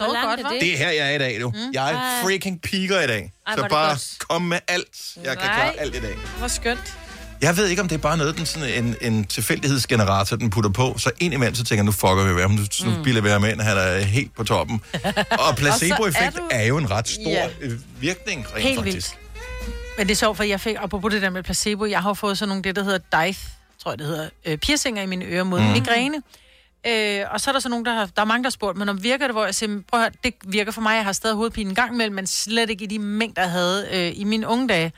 [0.00, 0.60] og hvor langt er det?
[0.60, 1.50] Det er her, jeg er i dag, du.
[1.50, 1.72] Mm.
[1.72, 3.32] Jeg er freaking peaker i dag.
[3.46, 4.16] Ej, så er det bare godt.
[4.28, 5.16] kom med alt.
[5.16, 6.14] Jeg kan klare alt i dag.
[6.38, 6.96] Hvor skønt.
[7.42, 10.70] Jeg ved ikke, om det er bare noget, den sådan en, en tilfældighedsgenerator, den putter
[10.70, 10.98] på.
[10.98, 12.50] Så indimellem, så tænker nu fucker vi ved ham.
[12.50, 13.02] Nu, nu Mm.
[13.02, 14.80] bilder vi ham ind, han er helt på toppen.
[15.48, 17.48] Og placeboeffekt du- er jo en ret stor Ja.
[17.60, 18.94] øh, virkning, rent Helt faktisk.
[18.94, 19.18] vildt.
[19.98, 22.38] Men det er sjovt, for jeg fik, apropos det der med placebo, jeg har fået
[22.38, 23.40] sådan nogle, det der hedder DICE,
[23.82, 25.66] tror jeg det hedder, øh, piercinger i mine ører mod Mm.
[25.66, 25.72] mm.
[25.72, 26.16] migræne.
[26.86, 28.78] Øh, og så er der så nogen, der har, der er mange, der har spurgt,
[28.78, 31.04] men om virker det, hvor jeg siger, prøv at høre, det virker for mig, jeg
[31.04, 34.12] har stadig hovedpine en gang imellem, men slet ikke i de mængder, jeg havde øh,
[34.20, 34.92] i mine unge dage.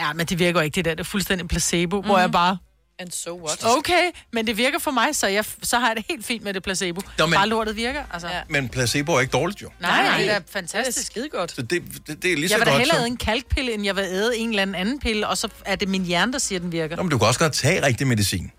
[0.00, 2.06] Ja, men det virker jo ikke, det der, det er fuldstændig placebo, mm.
[2.06, 2.58] hvor jeg bare,
[2.98, 3.64] And so what?
[3.78, 6.54] okay, men det virker for mig, så, jeg, så har jeg det helt fint med
[6.54, 7.00] det placebo.
[7.18, 7.34] Nå, men-.
[7.36, 8.28] Bare lortet virker, altså.
[8.28, 8.40] Ja.
[8.48, 9.70] Men placebo er ikke dårligt, jo.
[9.80, 11.06] Nej, nej, det er Det er fantastisk.
[11.06, 11.52] skide godt.
[11.52, 13.12] Så det, det, det er lige så Jeg vil da godt hellere æde som...
[13.12, 15.88] en kalkpille, end jeg vil æde en eller anden anden pille, og så er det
[15.88, 16.96] min hjerne, der siger, at den virker.
[16.96, 18.50] Nå, men du kan også godt tage rigtig medicin.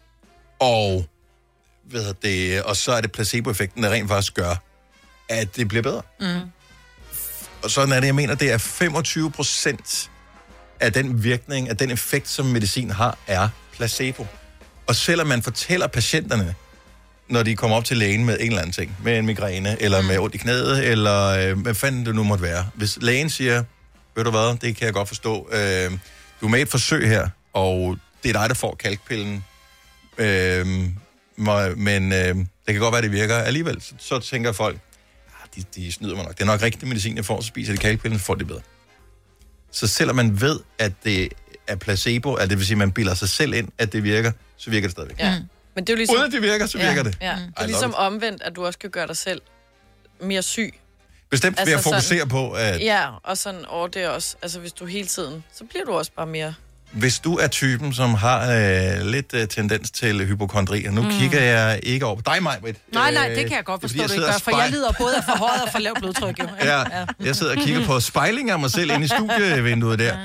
[0.60, 1.06] Og,
[1.84, 4.56] hvad hedder det, og så er det placeboeffekten, der rent faktisk gør,
[5.30, 6.02] at det bliver bedre.
[6.20, 6.40] Mm.
[7.64, 10.12] Og sådan er det, jeg mener, det er 25 procent
[10.80, 14.28] af den virkning, af den effekt, som medicin har, er placebo.
[14.88, 16.56] Og selvom man fortæller patienterne,
[17.30, 20.02] når de kommer op til lægen med en eller anden ting, med en migræne, eller
[20.02, 22.70] med ondt i knæet, eller øh, hvad fanden det nu måtte være.
[22.76, 23.64] Hvis lægen siger,
[24.16, 25.92] ved du hvad, det kan jeg godt forstå, øh,
[26.42, 29.44] du er med i et forsøg her, og det er dig, der får kalkpillen,
[30.18, 30.68] øh,
[31.78, 33.82] men øh, det kan godt være, det virker alligevel.
[33.82, 34.78] Så, så tænker folk,
[35.28, 36.34] ah, de, de snyder mig nok.
[36.34, 38.62] Det er nok rigtig medicin, jeg får, så spiser de kalkpillen, så får de bedre.
[39.76, 41.34] Så selvom man ved, at det
[41.68, 44.32] er placebo, at det vil sige, at man bilder sig selv ind, at det virker,
[44.58, 45.20] så virker det stadigvæk.
[45.20, 45.40] Ja.
[45.76, 46.16] Men det er jo ligesom...
[46.16, 47.18] Uden at det virker, så virker det.
[47.22, 47.36] Ja.
[47.48, 47.96] Det er ligesom it.
[47.96, 49.42] omvendt, at du også kan gøre dig selv
[50.22, 50.74] mere syg.
[51.30, 54.36] Bestemt ved Altså at fokusere sådan- på, at Ja, og sådan over det også.
[54.42, 56.54] Altså, hvis du hele tiden, så bliver du også bare mere...
[56.96, 61.10] hvis du er typen, som har øh, lidt øh, tendens til hypokondri, og nu mm.
[61.10, 62.76] kigger jeg ikke over på dig, Majbrit.
[62.94, 65.24] Nej, nej, det kan jeg godt forstå, du ikke gør, for jeg lider både af
[65.24, 66.48] forhøjet og for lavt blodtryk, jo.
[66.72, 66.84] Ja,
[67.20, 70.18] jeg sidder og kigger på spejlinger af mig selv inde i studievinduet der.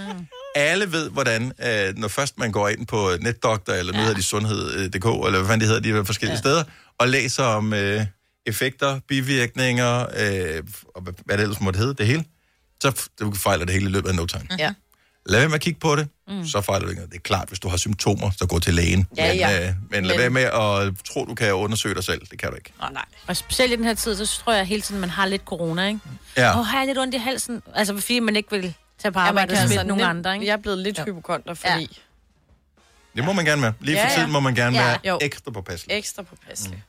[0.54, 4.22] Alle ved, hvordan, øh, når først man går ind på NetDoktor, eller nu hedder de
[4.22, 6.40] Sundhed.dk, eller hvad fanden de hedder, de er forskellige ja.
[6.40, 6.64] steder,
[6.98, 8.06] og læser om øh,
[8.46, 10.62] effekter, bivirkninger, øh,
[10.94, 12.24] og hvad det ellers måtte hedde, det hele,
[12.82, 14.46] så du fejler det hele i løbet af no time.
[14.58, 14.72] Ja.
[15.26, 16.46] Lad være med at kigge på det, Mm.
[16.46, 17.10] så fejler du ikke noget.
[17.12, 19.06] Det er klart, hvis du har symptomer, så gå til lægen.
[19.16, 19.68] Ja, men, ja.
[19.68, 22.26] Øh, men lad Men- være med at tro, du kan undersøge dig selv.
[22.30, 22.72] Det kan du ikke.
[22.82, 23.04] Oh, nej.
[23.26, 25.86] Og specielt i den her tid, så tror jeg hele tiden, man har lidt corona,
[25.86, 26.00] ikke?
[26.36, 26.50] Ja.
[26.52, 27.62] Åh, oh, har jeg lidt ondt i halsen?
[27.74, 30.34] Altså, fordi man ikke vil tage på Ja, arbejde kan og smitte nogle nemt- andre,
[30.34, 30.46] ikke?
[30.46, 31.04] Jeg er blevet lidt ja.
[31.04, 31.80] hypokonter, fordi...
[31.80, 31.86] Ja.
[33.16, 33.72] Det må man gerne være.
[33.80, 34.16] Lige Ja, for ja.
[34.16, 34.84] tiden må man gerne Ja.
[34.86, 35.18] være Jo.
[35.22, 35.96] ekstra påpasselig.
[35.98, 36.76] Ekstra påpasselig.
[36.76, 36.82] Mm.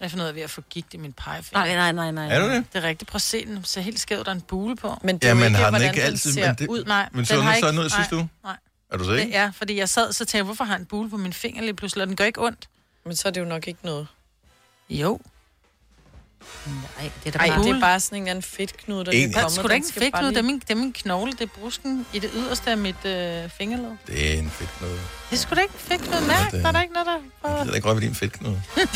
[0.00, 1.64] Jeg finder ud af ved at få gigt i min pegefinger.
[1.64, 2.36] Nej, nej, nej, nej.
[2.36, 2.64] Er du det?
[2.72, 3.10] Det er rigtigt.
[3.10, 4.98] Prøv at se, den ser helt skæv, der er en bule på.
[5.02, 6.84] Men det er Ja, men ikke, har den ikke altid- ser men det- ud.
[6.84, 8.28] Nej, men så den den sådan ud sidste nej, uge?
[8.44, 8.56] Nej.
[8.90, 9.32] Er du ikke?
[9.32, 11.62] ja, fordi jeg sad så tænkte, jeg, hvorfor har jeg en bule på min finger
[11.62, 12.68] lige pludselig, og den gør ikke ondt.
[13.04, 14.06] Men så er det jo nok ikke noget.
[14.90, 15.20] Jo.
[16.66, 17.62] Nej, det er da Ej, bare...
[17.64, 19.52] det er bare sådan en eller anden fedtknude, der Det er er kommet.
[19.52, 21.40] sgu da ikke en fedtknude, bare det er lige- min, det er min knogle, det
[21.40, 23.90] er brusken i det yderste af mit øh, fingerled.
[24.06, 24.92] Det er en fedtknude.
[25.30, 27.18] Det er sgu da ikke en fedtknude, mærk, det- der er der ikke noget, der...
[27.58, 28.62] Det er da ikke ved din fedtknude.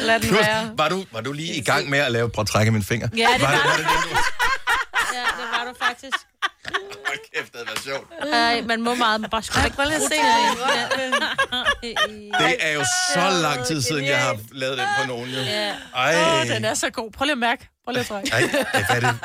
[0.00, 0.70] Lad den være.
[0.78, 3.08] var, du, var du lige i gang med at lave et portræk af min finger?
[3.16, 4.16] Ja, det var, var, var var det det, du...
[5.14, 6.16] Ja, det var du faktisk.
[7.06, 8.34] Hold kæft, det havde været sjovt.
[8.34, 10.16] Ej, man må meget, man bare skulle ikke at se
[12.38, 12.84] Det er jo
[13.14, 15.30] så lang tid siden, jeg har lavet den på nogen.
[15.30, 15.40] Jo.
[15.94, 16.40] Ej.
[16.40, 17.10] Åh, den er så god.
[17.10, 17.68] Prøv lige at mærke.
[17.84, 18.32] Prøv lige at trække.
[18.32, 18.40] Ej,
[18.72, 19.18] det er det.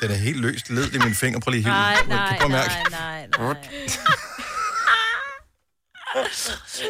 [0.00, 1.40] Den er helt løst led i min finger.
[1.40, 3.56] Prøv lige at Nej, nej, nej, nej, nej.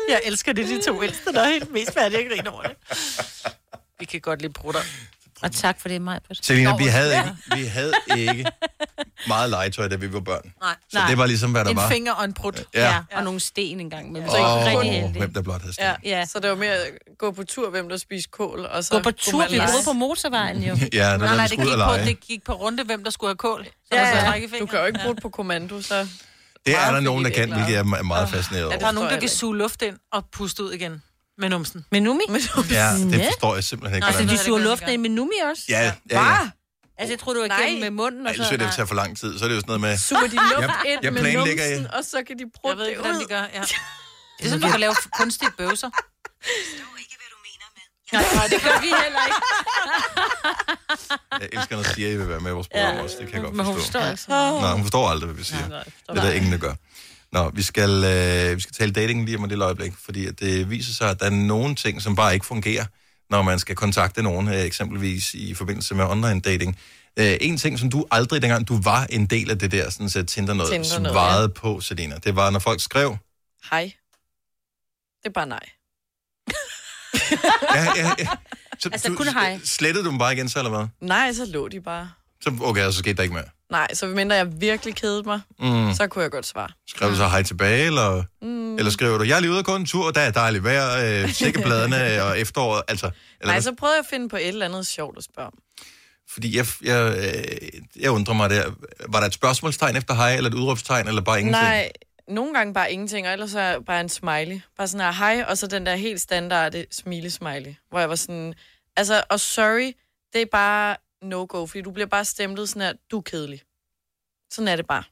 [0.09, 2.77] Jeg elsker det, de to ældste, der er helt mest færdige at grine over det.
[3.99, 4.81] Vi kan godt lide brutter.
[5.43, 6.19] Og tak for det, Maj.
[6.43, 8.45] Selina, vi havde, ikke, vi havde ikke
[9.29, 10.53] meget legetøj, da vi var børn.
[10.61, 10.75] Nej.
[10.93, 11.89] Så det var ligesom, hvad der en var.
[11.89, 12.63] finger og en prut.
[12.75, 12.81] Ja.
[12.89, 14.23] Ja, og nogle sten engang med.
[14.31, 15.19] Så Åh, ikke rigtig heldig.
[15.19, 15.85] hvem der blot havde sten.
[15.85, 16.19] Ja.
[16.19, 16.27] Ja.
[16.27, 18.67] Så det var mere at gå på tur, hvem der spiste kål.
[18.67, 20.77] Og så Gå på tur, vi boede på motorvejen jo.
[20.93, 23.37] Ja, der Nej, nej, det gik, på, det gik på runde, hvem der skulle have
[23.37, 23.65] kål.
[23.65, 24.59] Så Ja, så ja.
[24.61, 26.07] Du kan jo ikke bruge på kommando, så...
[26.67, 28.79] Det er der nogen, der kan, det er hvilket jeg er meget fascineret Ja, over.
[28.79, 31.03] der er nogen, der kan suge luft ind og puste ud igen.
[31.39, 31.85] Med numsen.
[31.93, 32.23] Med Numi?
[32.71, 34.07] Ja, det forstår jeg simpelthen ikke.
[34.07, 35.63] Altså, de suger luften ind med Numi også?
[35.69, 36.39] Ja, ja, ja.
[36.99, 38.43] Altså, jeg tror du var igennem med munden, og Ej, så...
[38.43, 39.39] Ellers vil det tage for lang tid.
[39.39, 39.99] Så er det jo sådan noget med...
[39.99, 42.79] Suger de luft Jeg- ind jeg med planlægger, numsen, og så kan de Jeg prutte
[42.79, 43.23] ved det ikke, hvordan ud.
[43.23, 43.41] de gør.
[43.55, 43.61] Ja.
[44.39, 45.91] Det er sådan, du kan lave kunstige bøvser.
[48.13, 49.41] Nej, nej, det gør vi heller ikke.
[51.41, 53.17] Jeg elsker, når Sia vil være med i vores program også.
[53.21, 53.93] Det kan jeg godt Men hun forstå.
[53.99, 55.69] forstår ikke så Nej, hun forstår aldrig, hvad vi siger.
[55.69, 56.75] Nej, nej, Det er der ingen, der gør.
[57.33, 60.41] Nå, vi skal, øh, vi skal tale dating lige om et lille øjeblik, fordi at
[60.41, 62.85] det viser sig, at der er nogle ting, som bare ikke fungerer,
[63.31, 66.79] når man skal kontakte nogen, øh, eksempelvis i forbindelse med online dating.
[67.17, 70.09] Øh, en ting, som du aldrig, dengang du var en del af det der sådan
[70.09, 73.17] så Tinder noget, Tinder noget, svarede på, Selina, det var, når folk skrev,
[73.71, 73.93] Hej.
[75.23, 75.69] Det er bare nej.
[77.75, 78.29] ja, ja, ja.
[78.79, 79.61] Så Altså, du, kun hej.
[79.65, 80.87] Slettede du dem bare igen, så eller hvad?
[81.01, 82.11] Nej, så lå de bare.
[82.41, 83.45] Så, okay, så skete der ikke mere.
[83.73, 85.95] Nej, så mindre jeg virkelig kedede mig, Mm.
[85.95, 86.69] så kunne jeg godt svare.
[86.89, 88.77] Skrev du så hej tilbage, eller, Mm.
[88.79, 91.23] eller skriver du, jeg er lige ude og gå en tur, der er dejligt vejr,
[91.25, 93.11] øh, sikkepladerne og efteråret, altså.
[93.41, 95.55] Eller, Nej, så prøvede jeg at finde på et eller andet sjovt at spørge om.
[96.33, 98.65] Fordi jeg, jeg, øh, jeg undrer mig der,
[99.09, 101.63] var der et spørgsmålstegn efter hej, eller et udråbstegn, eller bare ingenting?
[101.65, 101.91] Nej,
[102.29, 104.61] nogle gange bare ingenting, og ellers er bare en smiley.
[104.79, 107.87] Bare sådan her, hej, og så den der helt standarde smiley-smiley.
[107.91, 108.55] Hvor jeg var sådan,
[108.97, 109.93] altså, og sorry,
[110.33, 113.61] det er bare no-go, fordi du bliver bare stemplet sådan her, du er kedelig.
[114.53, 115.05] Sådan er det bare.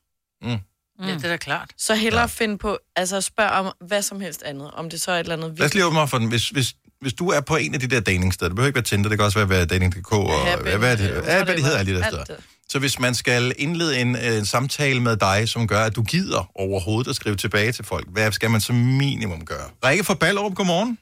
[0.43, 0.59] Mm.
[1.07, 1.71] Ja, det er da klart.
[1.77, 2.27] Så hellere ja.
[2.27, 5.37] finde på, altså spørg om hvad som helst andet, om det så er et eller
[5.37, 6.29] andet Lad os lige åbne op for den.
[6.29, 8.85] Hvis, hvis, hvis du er på en af de der datingsteder, det behøver ikke være
[8.85, 11.63] Tinder, det kan også være, være dating.dk og hvad, hvad, er det, ja, hvad de
[11.63, 12.25] hedder alle de der steder.
[12.69, 16.51] Så hvis man skal indlede en, en samtale med dig, som gør, at du gider
[16.55, 19.71] overhovedet at skrive tilbage til folk, hvad skal man som minimum gøre?
[19.85, 20.99] Rikke fra Ballerup, godmorgen.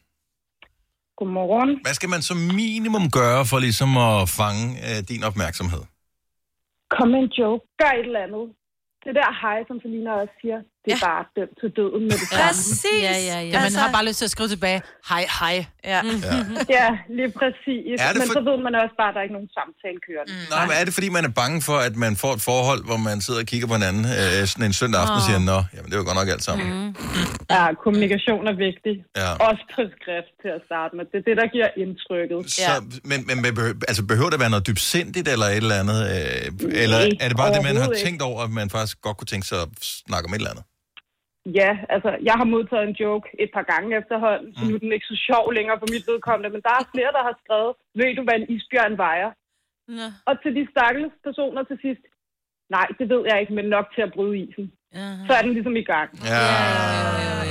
[1.18, 1.70] Godmorgen.
[1.86, 5.82] Hvad skal man som minimum gøre for ligesom at fange øh, din opmærksomhed?
[6.94, 7.62] Kom med en joke.
[7.80, 8.46] Gør et eller andet.
[9.04, 10.58] Det der hej, som Selina også siger,
[10.88, 11.10] det er ja.
[11.10, 12.44] bare dømt til døden med det samme.
[12.48, 13.02] Præcis.
[13.08, 13.46] Ja, ja, ja.
[13.54, 14.78] Ja, man har bare lyst til at skrive tilbage,
[15.10, 15.56] hej, hej.
[15.92, 16.36] Ja, ja.
[16.78, 17.86] ja lige præcis.
[18.04, 19.98] Er det Men for- så ved man også bare, at der er ikke nogen samtale
[20.06, 20.32] kørende.
[20.32, 20.46] Mm.
[20.54, 22.98] Nej, men er det fordi, man er bange for, at man får et forhold, hvor
[23.08, 25.88] man sidder og kigger på hinanden øh, sådan en søndag aften og siger, nå, jamen
[25.90, 26.66] det var godt nok alt sammen.
[26.78, 26.90] Mm.
[27.54, 28.94] Ja, kommunikation er vigtig.
[29.20, 29.28] Ja.
[29.48, 31.04] Også på skrift til at starte med.
[31.12, 32.38] Det er det, der giver indtrykket.
[32.68, 32.72] Så,
[33.10, 35.98] men, men men behøver, altså, behøver det være noget dybsindigt eller et eller andet?
[36.14, 39.30] Øh, eller er det bare det, man har tænkt over, at man faktisk godt kunne
[39.32, 39.68] tænke sig at
[40.08, 40.64] snakke om et eller andet?
[41.54, 44.92] Ja, altså, jeg har modtaget en joke et par gange efterhånden, så nu er den
[44.92, 48.16] ikke så sjov længere for mit vedkommende, men der er flere, der har skrevet, ved
[48.16, 49.30] du, hvad en isbjørn vejer?
[49.88, 50.06] Nå.
[50.28, 52.04] Og til de stakkels personer til sidst,
[52.70, 54.72] nej, det ved jeg ikke, men nok til at bryde isen.
[55.28, 56.08] Så er den ligesom i gang.
[56.24, 56.42] Ja,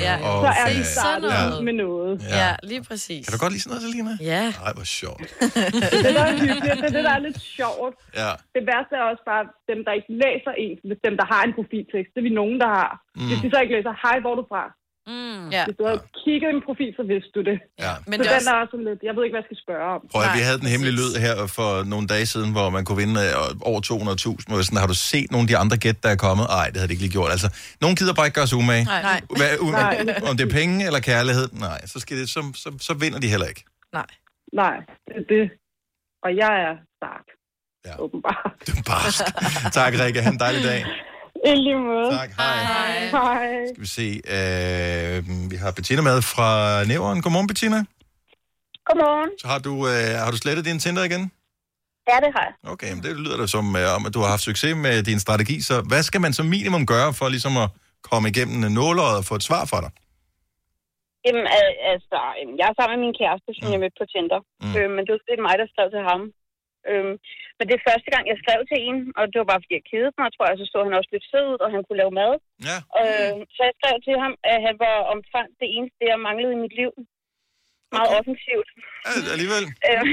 [0.08, 0.16] ja.
[0.44, 0.94] Så er vi Okay.
[0.98, 1.62] startet Ja.
[1.68, 2.14] med noget.
[2.32, 2.38] Ja.
[2.42, 3.22] ja, lige præcis.
[3.26, 4.14] Kan du godt lide sådan noget, Selina?
[4.34, 4.44] Ja.
[4.64, 5.28] Nej, hvor sjovt.
[6.06, 7.94] Det, der er hyggeligt, det er det, der er lidt sjovt.
[8.22, 8.32] Ja.
[8.56, 11.54] Det værste er også bare dem, der ikke læser en, hvis dem, der har en
[11.58, 12.10] profiltekst.
[12.14, 12.92] Det er vi nogen, der har.
[13.18, 13.28] Mm.
[13.30, 14.64] Hvis de så ikke læser, hej, hvor er du fra?
[15.12, 15.44] Mm.
[15.56, 15.64] Ja.
[15.68, 17.58] Hvis du havde kigget i en profil, så vidste du det.
[17.86, 17.94] Ja.
[18.10, 19.50] Men så det er den også- er også sådan lidt, jeg ved ikke, hvad jeg
[19.52, 20.00] skal spørge om.
[20.12, 23.00] Prøv at, vi havde den hemmelige lyd her for nogle dage siden, hvor man kunne
[23.04, 24.50] vinde øh, over 200.000.
[24.50, 26.46] Hvor sådan, har du set nogle af de andre gæt, der er kommet?
[26.58, 27.32] Nej, det havde de ikke lige gjort.
[27.36, 27.48] Altså,
[27.84, 28.86] nogen gider bare ikke gøre sig umage.
[28.94, 29.02] Nej.
[29.10, 29.20] Nej.
[29.40, 29.96] Hvad, u- Nej.
[30.30, 31.48] om det er penge eller kærlighed?
[31.68, 33.64] Nej, så, skal det, så, så, så vinder de heller ikke.
[34.00, 34.10] Nej.
[34.62, 34.76] Nej,
[35.08, 35.46] det er det.
[36.26, 37.28] Og jeg er start.
[37.88, 37.94] Ja.
[38.04, 38.52] Åbenbart.
[38.92, 39.24] Barsk.
[39.80, 40.22] tak, Rikke.
[40.26, 40.82] Ha' en dejlig dag.
[41.46, 42.10] I lige måde.
[42.20, 42.58] Tak, hej.
[42.74, 43.08] Hej.
[43.18, 43.66] Hej.
[43.74, 44.08] Skal vi se.
[44.36, 45.18] Øh,
[45.52, 46.50] vi har Bettina med fra
[46.92, 47.22] Nævren.
[47.22, 47.80] Godmorgen, Bettina.
[48.88, 49.30] Godmorgen.
[49.42, 51.24] Så har du, øh, har du slettet din Tinder igen?
[52.12, 52.54] Ja, det har jeg.
[52.74, 55.20] Okay, men det lyder da som øh, om, at du har haft succes med din
[55.26, 55.56] strategi.
[55.70, 57.70] Så hvad skal man som minimum gøre for ligesom at
[58.10, 59.92] komme igennem nåløjet og få et svar fra dig?
[61.26, 62.18] Jamen, al- altså,
[62.60, 64.40] jeg er sammen med min kæreste, som jeg mødte på Tinder.
[64.64, 64.74] Mm.
[64.78, 66.22] Øh, men det var er mig, der skrev til ham.
[66.90, 67.16] Øhm,
[67.58, 69.88] men det er første gang, jeg skrev til en, og det var bare, fordi jeg
[69.92, 70.58] kedede mig, tror jeg.
[70.62, 72.34] Så stod han også lidt sød ud, og han kunne lave mad.
[72.70, 72.78] Ja.
[73.00, 76.64] Øh, så jeg skrev til ham, at han var omtrent det eneste, jeg manglede i
[76.66, 76.92] mit liv.
[77.96, 78.20] Meget okay.
[78.20, 78.70] offensivt.
[79.06, 79.64] Ja, alligevel.
[79.90, 80.06] Øh,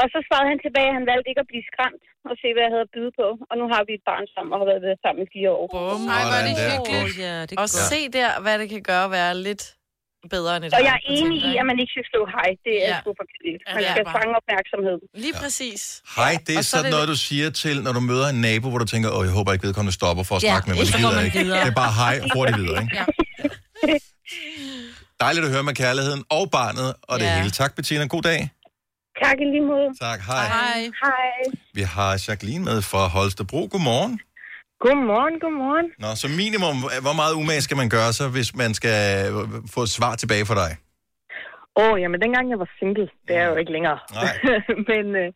[0.00, 2.62] og så svarede han tilbage, at han valgte ikke at blive skræmt og se, hvad
[2.66, 3.26] jeg havde at byde på.
[3.50, 5.66] Og nu har vi et barn sammen og har været sammen i fire år.
[6.16, 6.76] Ej, hvor er det Sådan der.
[6.76, 7.18] hyggeligt.
[7.26, 9.64] Ja, det Og se der, hvad det kan gøre at være lidt
[10.36, 12.48] bedre end et Og hej jeg er enig i, at man ikke skal slå hej.
[12.66, 12.94] Det er Ja.
[12.94, 12.98] ja.
[13.06, 13.62] super kedeligt.
[13.68, 14.96] Ja, Man det er skal bare- fange opmærksomhed.
[15.24, 15.80] Lige præcis.
[16.18, 18.40] Hej, det er Og så sådan det- noget, du siger til, når du møder en
[18.48, 20.74] nabo, hvor du tænker, åh, jeg håber ikke vedkommende stopper for at Ja, snakke med
[20.76, 20.84] mig.
[20.84, 21.38] Det så gider ikke.
[21.44, 21.60] videre.
[21.64, 22.94] Det er bare hej og hurtigt videre, ikke?
[25.24, 27.36] Dejligt at høre med kærligheden og barnet og det Ja.
[27.38, 27.50] hele.
[27.50, 28.04] Tak, Bettina.
[28.06, 28.40] God dag.
[29.24, 29.88] Tak i lige måde.
[30.00, 30.46] Tak, hej.
[30.48, 30.80] Hej.
[31.04, 31.56] Hej.
[31.74, 33.68] Vi har Jacqueline med fra Holstebro.
[33.72, 34.20] Godmorgen.
[34.84, 35.86] Godmorgen, godmorgen.
[36.02, 39.32] Nå, så minimum, hvor meget umage skal man gøre så, hvis man skal øh,
[39.74, 40.70] få et svar tilbage fra dig?
[41.80, 43.98] Åh, oh, jamen dengang jeg var single, det er jeg jo ikke længere.
[44.18, 44.32] Nej.
[44.90, 45.28] Men øh,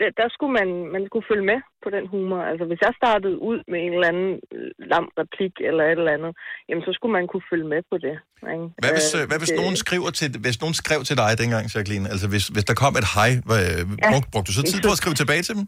[0.00, 2.40] der, der skulle man, man skulle følge med på den humor.
[2.50, 6.14] Altså hvis jeg startede ud med en eller anden øh, lam replik eller et eller
[6.16, 6.32] andet,
[6.68, 8.14] jamen så skulle man kunne følge med på det.
[8.54, 8.66] Ikke?
[8.82, 11.64] Hvad hvis, øh, hvad hvis det- nogen skriver til, hvis nogen skrev til dig dengang,
[11.74, 12.06] Jacqueline?
[12.14, 13.62] Altså hvis, hvis der kom et hej, hvad,
[14.02, 14.10] Ja.
[14.12, 15.64] brugte, brugte du så tid på at skrive tilbage til dem?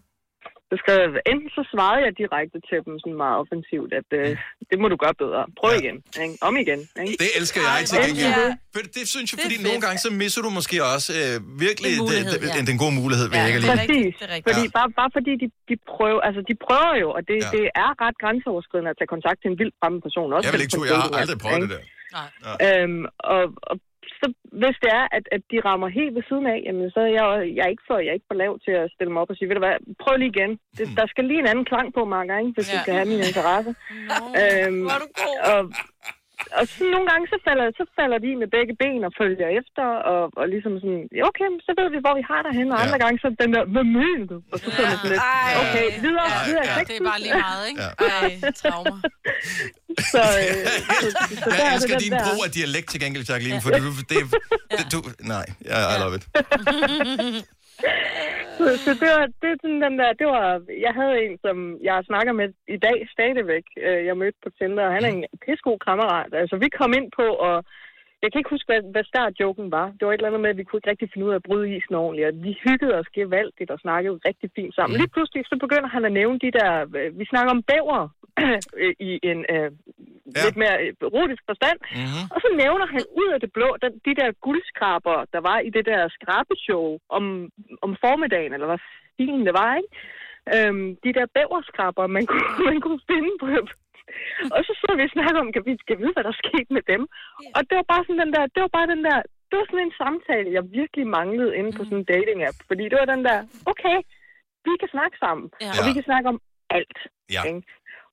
[0.70, 4.30] Så skrev jeg, enten så svarede jeg direkte til dem sådan meget offensivt, at øh,
[4.70, 5.42] det må du gøre bedre.
[5.60, 5.78] Prøv ja.
[5.82, 5.96] igen.
[6.24, 6.34] Ikke?
[6.48, 6.80] Om igen.
[7.02, 7.16] Ikke?
[7.24, 8.34] Det elsker jeg til gengæld.
[8.42, 8.50] ja.
[8.74, 11.34] For Det synes jeg, fordi nogle gange så misser du måske også øh,
[11.66, 12.54] virkelig En mulighed, den, ja.
[12.56, 13.76] den, den gode mulighed ved ikke at lige.
[13.80, 14.14] Præcis.
[14.48, 14.76] Fordi, Ja.
[14.78, 17.50] bare, bare fordi de, de prøver, altså de prøver jo, og det, ja.
[17.56, 20.26] det er ret grænseoverskridende at tage kontakt til en vild fremmed person.
[20.34, 21.90] Også Jeg vil ikke tro, jeg har aldrig prøvet det ikke?
[22.14, 22.82] der.
[22.84, 23.02] Øhm,
[23.34, 23.76] og, og
[24.24, 24.28] så
[24.62, 27.26] hvis det er, at, at de rammer helt ved siden af, jamen, så er jeg,
[27.56, 29.36] jeg er ikke for, jeg er ikke for lav til at stille mig op og
[29.36, 30.52] sige, ved du hvad, prøv lige igen.
[30.78, 32.74] Det, der skal lige en anden klang på, Marker, ikke, hvis ja.
[32.74, 33.72] du skal have min interesse.
[34.42, 34.86] Øhm,
[35.52, 35.60] og,
[36.58, 39.86] og så nogle gange, så falder, så falder de med begge ben og følger efter,
[40.12, 42.78] og, og ligesom sådan, ja, okay, så ved vi, hvor vi har dig hen, og
[42.84, 44.38] andre gange, så den der, hvad mener du?
[44.52, 44.96] Og så sådan ja.
[44.96, 45.22] sådan lidt,
[45.62, 46.64] okay, videre, videre.
[46.72, 47.80] Ja, det er bare lige meget, ikke?
[48.18, 48.98] Ej, traumer.
[50.12, 50.54] Så, øh,
[51.02, 51.08] så,
[51.42, 52.24] så der Jeg er elsker det din der.
[52.26, 54.18] brug af dialekt til gengæld, Jacqueline, for du, det,
[54.78, 54.98] det, du,
[55.34, 56.24] nej, jeg, I love it.
[58.58, 60.46] så, så det var, det er sådan den der, det var,
[60.86, 61.56] jeg havde en, som
[61.88, 65.24] jeg snakker med i dag stadigvæk, øh, jeg mødte på Tinder, og han er en
[65.44, 66.30] pissegod kammerat.
[66.42, 67.56] Altså, vi kom ind på, og
[68.22, 69.86] jeg kan ikke huske, hvad, hvad startjoken var.
[69.96, 71.46] Det var et eller andet med, at vi kunne ikke rigtig finde ud af at
[71.48, 74.98] bryde isen ordentligt, og vi hyggede os gevaldigt og snakkede rigtig fint sammen.
[75.00, 78.02] Lige pludselig, så begynder han at nævne de der, øh, vi snakker om bæver
[79.08, 79.70] i en øh,
[80.36, 80.44] ja.
[80.44, 82.24] lidt mere øh, erotisk forstand, mm-hmm.
[82.34, 85.70] og så nævner han ud af det blå, den, de der guldskraber, der var i
[85.76, 87.24] det der skrabeshow om,
[87.84, 88.80] om formiddagen, eller hvad
[89.12, 89.92] stilen det var, ikke?
[90.54, 93.46] Øhm, de der bæverskraber, man kunne, man kunne finde på.
[94.56, 96.70] Og så sidder vi og snakker om, kan vi, skal vi vide, hvad der skete
[96.76, 97.02] med dem?
[97.56, 99.18] Og det var bare sådan den der, det var bare den der,
[99.48, 102.58] det var sådan en samtale, jeg virkelig manglede inde på sådan en dating-app.
[102.70, 103.38] Fordi det var den der,
[103.72, 103.96] okay,
[104.66, 105.70] vi kan snakke sammen, Ja.
[105.76, 106.38] og vi kan snakke om
[106.78, 106.98] alt.
[107.34, 107.42] Ja.
[107.48, 107.62] Ikke?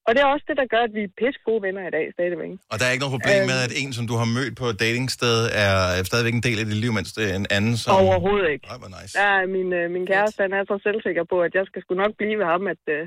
[0.08, 2.06] Og det er også det, der gør, at vi er pisse gode venner i dag
[2.18, 2.52] stadigvæk.
[2.72, 3.50] Og der er ikke noget problem Øhm.
[3.54, 5.36] med, at en, som du har mødt på et datingsted,
[5.66, 5.76] er
[6.10, 7.92] stadigvæk en del af dit liv, mens det er en anden, som...
[8.06, 8.66] Overhovedet ikke.
[8.72, 9.12] Ej, hvor nice.
[9.22, 12.14] Ja, min, øh, min kæreste, han er så selvsikker på, at jeg skal sgu nok
[12.22, 13.02] blive ved ham, at øh,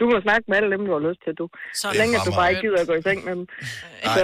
[0.00, 1.46] du må snakke med alle dem, du har lyst til, du.
[1.82, 3.44] Så længe, at du bare ikke gider at gå i seng med dem.
[4.16, 4.20] Så,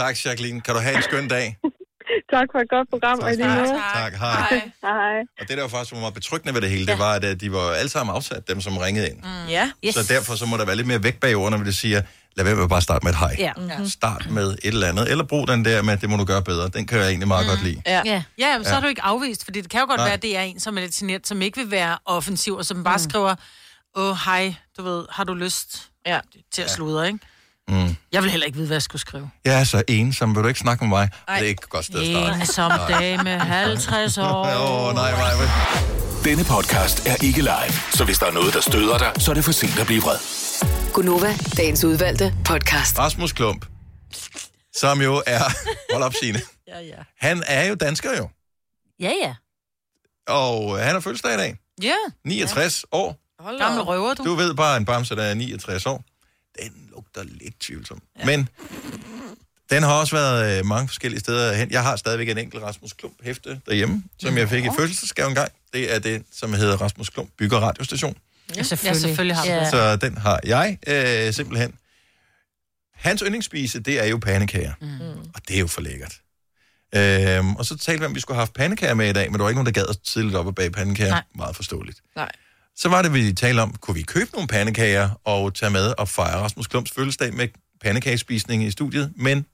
[0.00, 0.58] Tak, Jacqueline.
[0.64, 1.46] Kan du have en skøn dag?
[2.32, 3.80] tak for et godt program, og i lige måde.
[3.94, 4.70] Tak, hej.
[4.82, 5.20] Hej.
[5.40, 7.40] Og det, der var faktisk var meget betryggende ved det hele, det var, at øh,
[7.40, 9.16] de var alle sammen afsat, dem som ringede ind.
[9.16, 9.48] Mm.
[9.48, 9.70] Ja.
[9.84, 9.94] Yes.
[9.94, 12.02] Så derfor så må der være lidt mere vægt bag ordene, når det siger,
[12.36, 13.36] lad være med at bare starte med et hej.
[13.38, 13.52] Ja.
[13.56, 13.88] Mhm.
[13.88, 16.68] Start med et eller andet, eller brug den der med, det må du gøre bedre.
[16.68, 17.50] Den kan jeg egentlig meget mm.
[17.50, 17.82] godt lide.
[17.86, 18.02] Ja.
[18.04, 18.76] Ja, ja men så Ja.
[18.76, 20.06] er du ikke afvist, fordi det kan jo godt Nej.
[20.06, 22.66] være, at det er en, som er lidt genert, som ikke vil være offensiv, og
[22.66, 23.34] som bare skriver,
[23.96, 26.20] åh, hej, du ved, har du lyst ja.
[26.52, 27.18] til at sludre, ikke?
[27.68, 27.96] Mm.
[28.12, 29.30] Jeg vil heller ikke vide, hvad jeg skulle skrive.
[29.44, 31.08] Jeg er så ensom, vil du ikke snakke med mig?
[31.28, 31.34] Ej.
[31.38, 32.40] Det er ikke et godt sted at starte.
[32.40, 34.46] Ensom dame, 50 år.
[34.46, 35.46] Åh, oh, nej, nej, nej.
[36.24, 39.34] Denne podcast er ikke live, så hvis der er noget, der støder dig, så er
[39.34, 40.16] det for sent at blive vred.
[40.92, 42.98] Gunova, dagens udvalgte podcast.
[42.98, 43.66] Rasmus Klump,
[44.76, 45.38] som jo er...
[45.92, 46.40] Hold op, Signe.
[46.68, 46.94] Ja, ja.
[47.20, 48.28] Han er jo dansker jo,
[49.00, 49.34] Ja, ja.
[50.32, 51.56] og han har fødselsdag i dag.
[51.82, 51.94] Ja.
[52.24, 53.16] 69 år.
[53.42, 54.24] Hold Gammel røver, du.
[54.24, 56.04] Du ved bare, en bamse, der er 69 år.
[56.62, 58.02] Den lugter lidt tvivlsom.
[58.18, 58.24] Ja.
[58.26, 58.48] Men
[59.70, 61.70] den har også været øh, mange forskellige steder hen.
[61.70, 65.34] Jeg har stadigvæk en enkelt Rasmus Klump hæfte derhjemme, som jeg fik i fødselsdagsgave en
[65.34, 65.52] gang.
[65.72, 68.16] Det er det, som hedder Rasmus Klump Bygger Radiostation.
[68.56, 69.02] Ja, selvfølgelig.
[69.02, 69.60] Ja, selvfølgelig har Ja.
[69.60, 69.70] det.
[69.70, 71.74] Så den har jeg øh, simpelthen.
[72.94, 74.72] Hans yndlingsspise, det er jo pandekager.
[74.80, 75.00] Mm.
[75.34, 76.20] Og det er jo for lækkert.
[76.94, 79.30] Øhm, og så talte vi om, at vi skulle have haft pandekager med i dag,
[79.30, 81.10] men der var ikke nogen, der gad os tidligt op og bage pandekager.
[81.10, 81.22] Nej.
[81.34, 82.00] Meget forståeligt.
[82.16, 82.32] Nej.
[82.76, 86.08] Så var det, vi talte om, kunne vi købe nogle pandekager og tage med og
[86.08, 87.48] fejre Rasmus Klumps fødselsdag med
[87.80, 89.46] pandekagespisning i studiet, men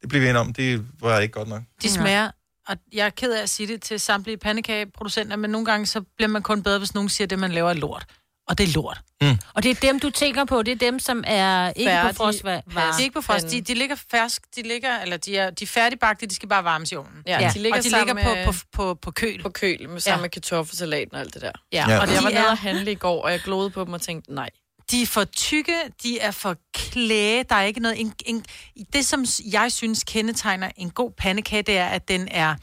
[0.00, 0.52] Det blev vi enige om.
[0.52, 1.62] Det var ikke godt nok.
[1.82, 2.30] De smager,
[2.68, 6.00] og jeg er ked af at sige det til samtlige pandekageproducenter, men nogle gange så
[6.16, 8.06] bliver man kun bedre, hvis nogen siger, at det, man laver, er lort.
[8.48, 9.00] Og det er lort.
[9.22, 9.38] Mm.
[9.54, 10.62] Og det er dem, du tænker på.
[10.62, 12.60] Det er dem, som er ikke Færdig- på frostvarer.
[12.60, 13.50] De er ikke på frost.
[13.50, 14.42] De, de ligger fersk.
[14.56, 17.22] De ligger, eller de er, de er færdigbagte, de skal bare varmes i ovnen.
[17.26, 19.42] Ja, de ligger og de ligger på, på, på, på køl.
[19.42, 21.50] På køl, med, sammen med kartoffelsalaten og alt det der.
[21.72, 21.96] Ja, ja.
[21.96, 23.84] og og de jeg var er- nede og handle i går, og jeg glodede på
[23.84, 24.50] dem og tænkte, nej.
[24.90, 28.00] De er for tykke, de er for klæge, der er ikke noget...
[28.00, 28.44] En, en,
[28.92, 32.54] det, som jeg synes kendetegner en god pandekage, det er, at den er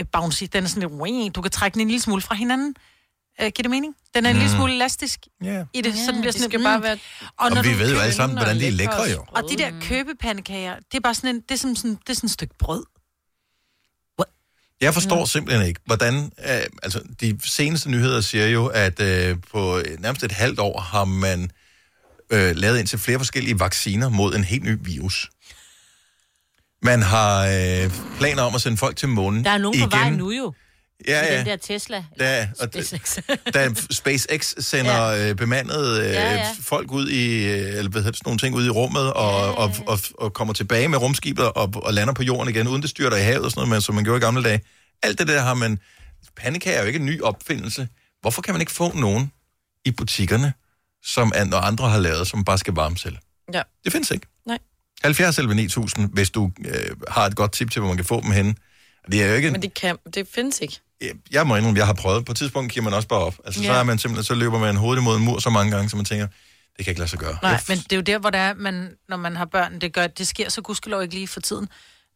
[0.00, 0.44] øh, bouncy.
[0.52, 1.34] Den er sådan lidt...
[1.34, 2.74] Du kan trække den en lille smule fra hinanden.
[3.40, 3.94] Øh, giver det mening?
[4.14, 4.40] Den er en Mm.
[4.40, 5.66] lille smule elastisk yeah.
[5.74, 6.84] i det, så den bliver sådan skal lidt, bare mm.
[6.84, 6.98] være
[7.36, 9.24] Og vi ved jo alle sammen, den, hvordan og de er lækre og jo.
[9.28, 12.14] Og de der købepandekager, det er bare sådan en, det er som sådan, det er
[12.14, 12.84] sådan et stykke brød.
[14.80, 16.14] Jeg forstår simpelthen ikke, hvordan...
[16.48, 21.04] Øh, altså, de seneste nyheder siger jo, at øh, på nærmest et halvt år har
[21.04, 21.50] man
[22.30, 25.30] øh, lavet indtil flere forskellige vacciner mod en helt ny virus.
[26.82, 30.00] Man har øh, planer om at sende folk til månen Der er nogen på igen.
[30.00, 30.52] vej nu jo.
[31.08, 31.38] Ja, ja.
[31.38, 32.04] Den der Tesla.
[32.18, 33.18] Der, og SpaceX.
[33.54, 35.30] da SpaceX sender ja.
[35.30, 36.36] øh, bemandede øh, Ja, ja, ja.
[36.36, 36.48] ja.
[36.60, 39.32] folk ud i, øh, eller hvad hedder det, sådan nogle ting ud i rummet, og,
[39.32, 39.50] ja, ja.
[39.50, 42.90] Og, og, og kommer tilbage med rumskibet og, og lander på jorden igen, uden det
[42.90, 44.60] styrter i havet og sådan noget, men, som man gjorde i gamle dage.
[45.02, 45.78] Alt det der har man...
[46.36, 47.88] Pandekager er jo ikke en ny opfindelse.
[48.20, 49.32] Hvorfor kan man ikke få nogen
[49.84, 50.52] i butikkerne,
[51.04, 53.16] som andre har lavet, som bare skal varme selv?
[53.54, 53.62] Ja.
[53.84, 54.26] Det findes ikke.
[54.46, 54.58] Nej.
[55.04, 58.20] 70 eller 9000, hvis du øh, har et godt tip til, hvor man kan få
[58.20, 58.54] dem henne.
[59.12, 59.50] Det er jo ikke...
[59.50, 60.80] Men det, kan, det findes ikke.
[61.32, 62.24] Jeg må indrømme, jeg har prøvet.
[62.24, 63.34] På et tidspunkt giver man også bare op.
[63.44, 63.66] Altså, ja.
[63.66, 65.96] så er man simpelthen, så løber man hovedet imod en mur så mange gange, så
[65.96, 66.26] man tænker,
[66.76, 67.38] det kan ikke lade sig gøre.
[67.42, 69.92] Nej, men det er jo der, hvor det er, man, når man har børn, det,
[69.92, 71.68] gør, det sker så gudskelov ikke lige for tiden.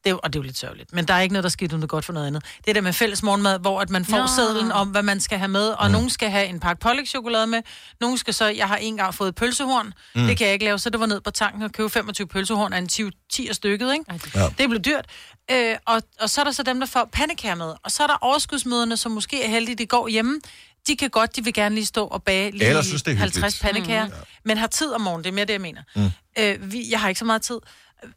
[0.07, 0.93] Det er, jo- og det er jo lidt sørgeligt.
[0.93, 2.45] Men der er ikke noget, der sker uden det godt for noget andet.
[2.59, 4.27] Det er der med fælles morgenmad, hvor at man får Nå.
[4.37, 5.93] Sædlen om, hvad man skal have med, og mm.
[5.93, 7.63] nogen skal have en pakke pålægtschokolade med,
[8.01, 10.27] nogen skal så, jeg har en gang fået pølsehorn, Mm.
[10.27, 12.73] det kan jeg ikke lave, så det var ned på tanken og købe 25 pølsehorn
[12.73, 13.03] af en 10,
[13.33, 14.05] 10 stykket, ikke?
[14.35, 14.49] Ja.
[14.59, 15.07] Det blev dyrt.
[15.51, 18.07] Øh, og, og så er der så dem, der får pandekager med, og så er
[18.07, 20.41] der overskudsmøderne, som måske er heldige, de går hjemme,
[20.87, 23.15] de kan godt, de vil gerne lige stå og bage lige Eller synes, det er
[23.15, 23.35] hyggeligt.
[23.41, 24.13] 50 pandekager, mm.
[24.45, 25.83] men har tid om morgenen, det er mere det, jeg mener.
[25.97, 26.11] Mm.
[26.39, 27.59] Øh, vi, jeg har ikke så meget tid.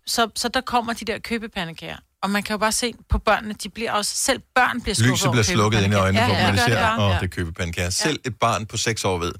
[0.07, 1.97] Så, så der kommer de der købepandekager.
[2.21, 5.11] Og man kan jo bare se på børnene, de bliver også, selv børn bliver skuffet
[5.11, 7.13] Lyset bliver slukket ind i øjnene ja, ja, ja, man det ser, det Ja.
[7.13, 7.89] det er købepandekager.
[7.89, 9.33] Selv et barn på 6 år ved,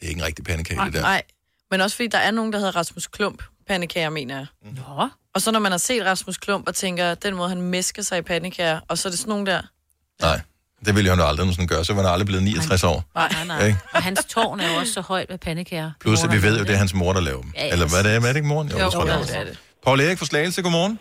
[0.00, 1.00] det er ikke en rigtig pandekage, det der.
[1.00, 1.22] Nej,
[1.70, 4.46] men også fordi der er nogen, der hedder Rasmus Klump pandekager, mener jeg.
[4.62, 5.08] Nå.
[5.34, 8.18] Og så når man har set Rasmus Klump og tænker, den måde han mesker sig
[8.18, 9.62] i pandekager, og så er det sådan nogen der...
[10.20, 10.40] Nej,
[10.86, 12.98] det ville han jo aldrig sådan gøre, så var han aldrig blevet 69 år.
[13.20, 13.66] Nej, nej, nej.
[13.66, 13.78] Ikke?
[13.96, 15.90] Og hans tårn er jo også så højt med pandekager.
[16.04, 17.50] Plus, at vi ved jo, det er hans mor, der laver dem.
[17.56, 17.72] Ja, ja.
[17.74, 18.66] Eller hvad det er, er det ikke moren?
[18.72, 19.44] Jo, jeg tror, jo, det det er.
[19.50, 19.56] det.
[19.86, 20.94] Paul Erik fra Slagelse, godmorgen.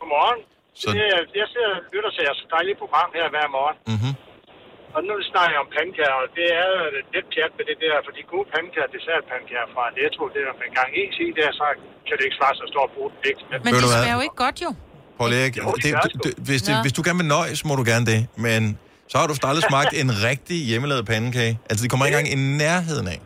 [0.00, 0.40] Godmorgen.
[0.80, 0.88] Så- Så...
[0.96, 1.04] Det,
[1.40, 3.76] jeg sidder og lytter til jeres dejlige program her hver morgen.
[3.92, 4.12] Mm-hmm.
[4.96, 6.78] Og nu snakker jeg om pandekager, og det er jo
[7.14, 10.74] lidt pjat med det der, for de gode pandekager, dessertpandekager fra Netto, det er en
[10.80, 11.66] gang is i der, så
[12.06, 13.26] kan det ikke svare sig og bruge det.
[13.32, 13.42] Ikke?
[13.50, 14.00] Men Ved de du hvad?
[14.02, 14.70] smager jo ikke godt, jo.
[15.18, 17.72] Paul Erik, Jo, det det, det, det, hvis, det, hvis du gerne vil nøjes, må
[17.80, 18.20] du gerne det.
[18.46, 18.60] Men
[19.10, 21.54] så har du aldrig smagt en rigtig hjemmelavet pandekage.
[21.70, 23.18] Altså, det kommer ikke engang i nærheden af.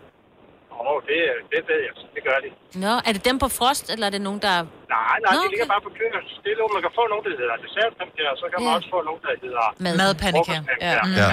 [0.73, 1.19] Åh, oh, det,
[1.53, 1.93] det ved jeg.
[2.15, 2.49] Det gør de.
[2.85, 4.55] Nå, er det dem på frost, eller er det nogen, der...
[4.95, 6.25] Nej, nej, Nå, de ligger bare på køkkenet.
[6.41, 8.77] Stille, man kan få nogen, der hedder dessertpandekager, og så kan man Ja.
[8.79, 9.65] også få nogen, der hedder...
[9.85, 9.95] Mad.
[10.03, 10.63] Madpandekager.
[10.87, 10.91] Ja.
[10.91, 11.03] Ja.
[11.07, 11.15] Mm.
[11.21, 11.27] Ja.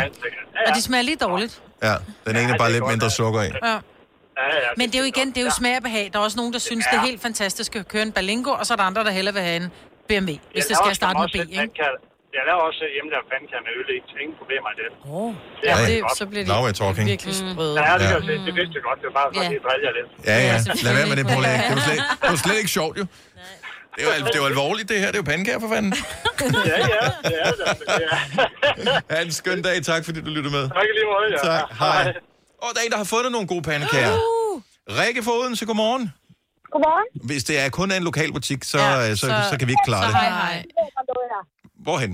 [0.58, 0.62] Ja.
[0.68, 1.54] Og de smager lige dårligt.
[1.88, 1.96] Ja,
[2.28, 3.52] den ene er bare lidt mindre sukker i.
[3.70, 3.76] Ja.
[4.40, 6.06] Ja, ja, Men det er jo igen, det er jo smag og behag.
[6.14, 8.66] Der er også nogen, der synes, det er helt fantastisk at køre en Berlingo, og
[8.66, 9.70] så er der andre, der hellere vil have en
[10.10, 11.70] BMW, hvis det skal starte med B, ikke?
[12.38, 13.98] Jeg laver også hjemmelavet pandekager med øl i.
[14.24, 14.90] Ingen problemer i det.
[15.18, 15.30] Oh.
[15.68, 16.18] Ja, det, godt.
[16.22, 17.06] så bliver de Now we're talking.
[17.14, 17.74] virkelig sprøde.
[17.88, 18.20] Ja, det, Ja.
[18.30, 18.98] det, det vidste jeg godt.
[19.02, 20.10] Det var bare at lige drille lidt.
[20.30, 20.56] Ja, ja.
[20.86, 21.44] Lad være med det, Paul.
[21.68, 23.06] Det var slet, det var slet ikke sjovt, jo.
[23.96, 25.08] Det er jo, det er jo alvorligt, det her.
[25.12, 25.94] Det er jo pandekager, for fanden.
[26.72, 27.68] Ja, ja, det er det.
[28.04, 29.16] Ja.
[29.16, 29.76] Ha' en skøn dag.
[29.92, 30.66] Tak, fordi du lyttede med.
[30.78, 31.40] Tak lige måde, ja.
[31.52, 31.66] Tak.
[31.84, 32.04] Hej.
[32.64, 34.16] Og der er en, der har fundet nogle gode pandekager.
[35.02, 36.04] Rikke Foden, så godmorgen.
[36.74, 37.06] Godmorgen.
[37.30, 39.68] Hvis det er kun er en lokal butik, så, Ja, så, så, så- så kan
[39.68, 40.16] vi ikke klare Så det.
[40.18, 40.66] hej, hej.
[41.86, 42.14] Hvorhen?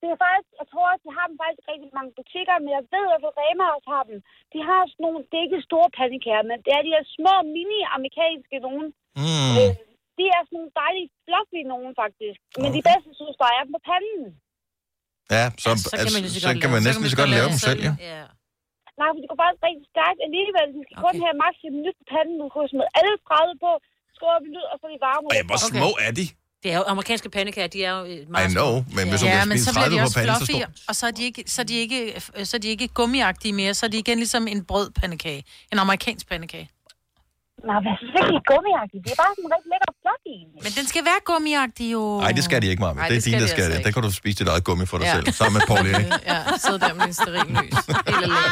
[0.00, 2.82] Det er faktisk, jeg tror, at de har dem faktisk rigtig mange butikker, men jeg
[2.94, 4.18] ved, at Rema også har dem.
[4.54, 7.34] De har sådan nogle, det er ikke store pandekager, men det er de her små,
[7.54, 8.86] mini-amerikanske nogen.
[9.20, 9.52] Mm.
[9.60, 9.70] Øh,
[10.18, 12.38] de er sådan nogle dejlige fluffy nogen, faktisk.
[12.62, 14.24] Men de bedste, synes jeg, er dem på panden.
[15.36, 17.48] Ja, så, så kan man lige så kan man lave- næsten lige så godt lave
[17.52, 17.92] dem selv, ja.
[18.12, 18.22] Ja.
[18.98, 20.66] Nej, for det går faktisk rigtig stærkt alligevel.
[20.76, 21.04] De skal okay.
[21.06, 21.24] kun Okay.
[21.26, 21.58] have maks.
[21.68, 22.34] et minut på panden.
[22.42, 23.70] Du kan smide alle 30 på,
[24.34, 25.26] op i lyd, og så er de varme.
[25.36, 26.26] Ej, hvor små er de?
[26.62, 29.26] Det er jo amerikanske pandekager, de er jo øh, I meget know, men hvis du
[29.26, 30.70] Ja, kan men spise så bliver 30 de på også panden, så fluffy, stor.
[30.88, 33.74] og så er de ikke, så er de ikke, så er de ikke gummiagtige mere,
[33.74, 35.44] så er de igen ligesom en brødpandekage.
[35.72, 36.68] En amerikansk pandekage.
[37.68, 39.00] Nej, hvad synes ikke, det er gummiagtigt.
[39.04, 40.60] Det er bare sådan rigtig lækker flot egentlig.
[40.66, 42.02] Men den skal være gummiagtig jo.
[42.24, 42.96] Nej, det skal de ikke, Marve.
[43.00, 43.86] Det er det dine, skal der de skal altså det.
[43.86, 45.14] Der kan du spise dit eget gummi for dig Ja.
[45.16, 46.08] selv, sammen med Paul Erik.
[46.32, 47.76] Ja, sidde der med din stearinlys.
[48.08, 48.50] Helt alene.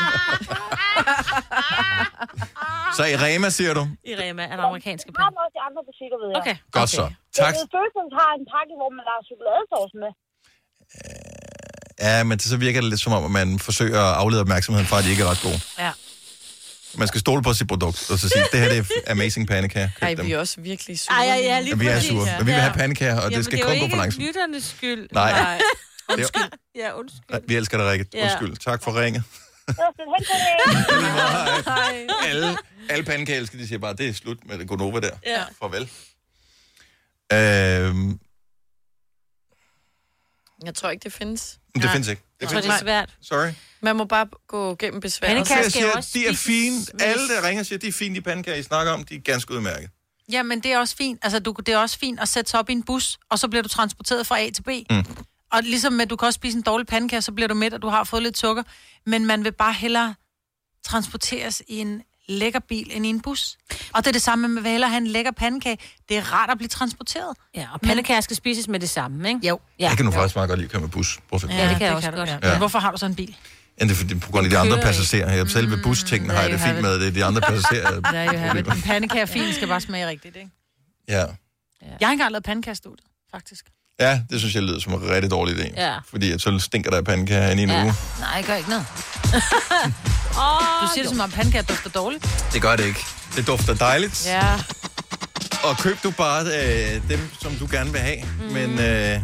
[2.96, 3.82] Så i Rema, siger du?
[4.10, 5.26] I Rema er der amerikanske penge.
[5.30, 6.38] Det har også i andre butikker, ved jeg.
[6.40, 6.56] Okay.
[6.78, 7.04] Godt så.
[7.38, 7.52] Tak.
[7.52, 10.10] Jeg ved, Følsens har en pakke, hvor man har chokoladesauce med.
[12.06, 14.96] Ja, men så virker det lidt som om, at man forsøger at aflede opmærksomheden fra,
[14.98, 15.60] at de ikke er ret gode.
[15.84, 15.90] Ja.
[16.98, 19.88] Man skal stole på sit produkt, og så sige, det her det er amazing pandekager.
[19.94, 20.26] Køb Ej, dem.
[20.26, 21.16] vi er også virkelig sure.
[21.18, 23.44] Ej, ja, ja, lige Ja, vi er sure, men vi vil have pandekager, og det
[23.44, 24.00] skal kun gå for langsomt.
[24.00, 25.08] det er jo ikke lytternes skyld.
[25.12, 25.30] Nej.
[25.32, 25.60] Nej.
[26.12, 26.42] Undskyld.
[26.76, 27.20] Ja, undskyld.
[27.30, 28.06] Nej, Vi elsker dig, Rikke.
[28.22, 28.56] Undskyld.
[28.56, 29.22] Tak for ringet.
[31.92, 32.56] Helt Alle,
[32.90, 35.10] alle pandekager elsker, de siger bare, det er slut med det Gonova der.
[35.26, 35.42] Ja.
[35.60, 35.90] Farvel.
[37.32, 38.18] Øhm,
[40.64, 41.58] Jeg tror ikke, det findes.
[41.74, 42.22] Men det findes ikke.
[42.22, 43.12] Det Jeg findes tror, det er ikke.
[43.30, 43.44] svært.
[43.44, 43.52] sorry.
[43.80, 45.44] Man må bare gå gennem besvær.
[45.44, 46.76] Så jeg siger, de er fine.
[47.00, 49.54] Alle, der ringer, siger, de er fine, de pandekager, I snakker om, de er ganske
[49.54, 49.90] udmærket.
[50.32, 51.20] Ja, men det er også fint.
[51.22, 53.48] Altså, du, det er også fint at sætte sig op i en bus, og så
[53.48, 54.68] bliver du transporteret fra A til B.
[54.90, 55.04] Mm.
[55.52, 57.82] Og ligesom med, du kan også spise en dårlig pandekage, så bliver du mæt, og
[57.82, 58.62] du har fået lidt sukker.
[59.06, 60.14] Men man vil bare hellere
[60.84, 63.56] transporteres i en lækker bil end i en bus.
[63.92, 65.78] Og det er det samme, hellere have en lækker pandekage.
[66.08, 67.36] Det er rart at blive transporteret.
[67.54, 69.48] Ja, og pandekager skal spises med det samme, ikke?
[69.48, 69.60] Jo.
[69.78, 69.88] Ja.
[69.88, 71.18] Jeg kan nu faktisk meget godt lide at køre med bus.
[71.28, 71.48] Hvorfor?
[71.48, 72.28] Ja, det kan jeg også du, godt.
[72.28, 72.38] Ja.
[72.42, 72.50] Ja.
[72.50, 73.36] Men hvorfor har du så en bil?
[73.80, 75.32] Ja, det er fordi, på grund af de andre passagerer.
[75.32, 78.00] Jeg selv ved bustingene har jeg det fint med, det er de andre passagerer.
[78.00, 80.50] Der er jo en pandekage fin, skal bare smage rigtigt, ikke?
[81.08, 81.14] Ja.
[81.14, 81.26] Jeg
[81.90, 83.64] har ikke engang lavet pandekagestudiet, faktisk.
[84.00, 85.80] Ja, det synes jeg lyder som en rigtig dårlig idé.
[85.82, 85.94] Ja.
[86.10, 87.82] Fordi at så stinker der af pandekager inde i en Ja.
[87.84, 87.94] uge.
[88.20, 88.86] Nej, jeg gør ikke noget.
[90.44, 92.44] oh, du siger det som om pandekager dufter dårligt.
[92.52, 93.00] Det gør det ikke.
[93.36, 94.26] Det dufter dejligt.
[94.26, 94.54] Ja.
[95.64, 98.16] Og køb du bare øh, dem, som du gerne vil have.
[98.48, 98.52] Mm.
[98.52, 99.20] Men øh,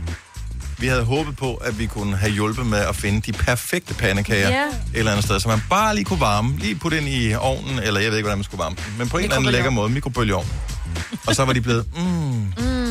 [0.78, 4.48] vi havde håbet på, at vi kunne have hjulpet med at finde de perfekte pandekager
[4.48, 4.64] Ja.
[4.66, 6.58] et eller andet sted, så man bare lige kunne varme.
[6.58, 8.84] Lige putte ind i ovnen, eller jeg ved ikke, hvordan man skulle varme den.
[8.98, 10.46] Men på en eller anden lækker måde, mikrobølgeovn.
[11.26, 12.02] Og så var de blevet, mm.
[12.02, 12.89] Mm.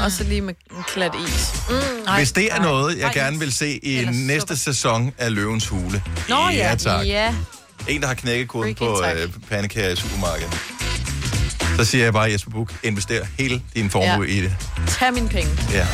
[0.00, 0.04] Mm.
[0.04, 1.52] Og så lige med en klat is.
[1.70, 1.76] Mm.
[2.16, 6.02] Hvis det er noget, jeg gerne vil se i næste sæson af Løvens Hule.
[6.28, 6.74] Nå ja.
[6.78, 7.06] tak.
[7.06, 7.34] Ja.
[7.88, 10.58] En, der har knækket koden på øh, pandekager i supermarkedet.
[11.76, 14.32] Så siger jeg bare, Jesper Buch, invester hele din formue Ja.
[14.32, 14.56] i det.
[14.88, 15.50] Tag mine penge.
[15.72, 15.86] Ja.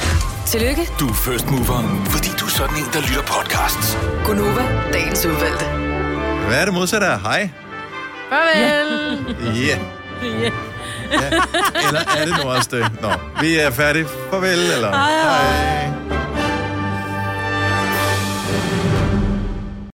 [0.47, 3.97] Tillykke, Du er first mover, fordi du er sådan en, der lytter podcasts.
[4.25, 5.65] Gunova, dagens udvalgte.
[6.47, 7.51] Hvad er det modsatte af hej?
[8.31, 9.57] Farvel.
[9.67, 9.79] Ja.
[11.13, 11.27] Ja.
[11.89, 12.89] Eller er det nu også det?
[13.03, 14.07] Nå, vi er færdige.
[14.31, 14.91] Farvel, eller?
[14.91, 15.91] Hej, hej.
[16.11, 16.16] hej.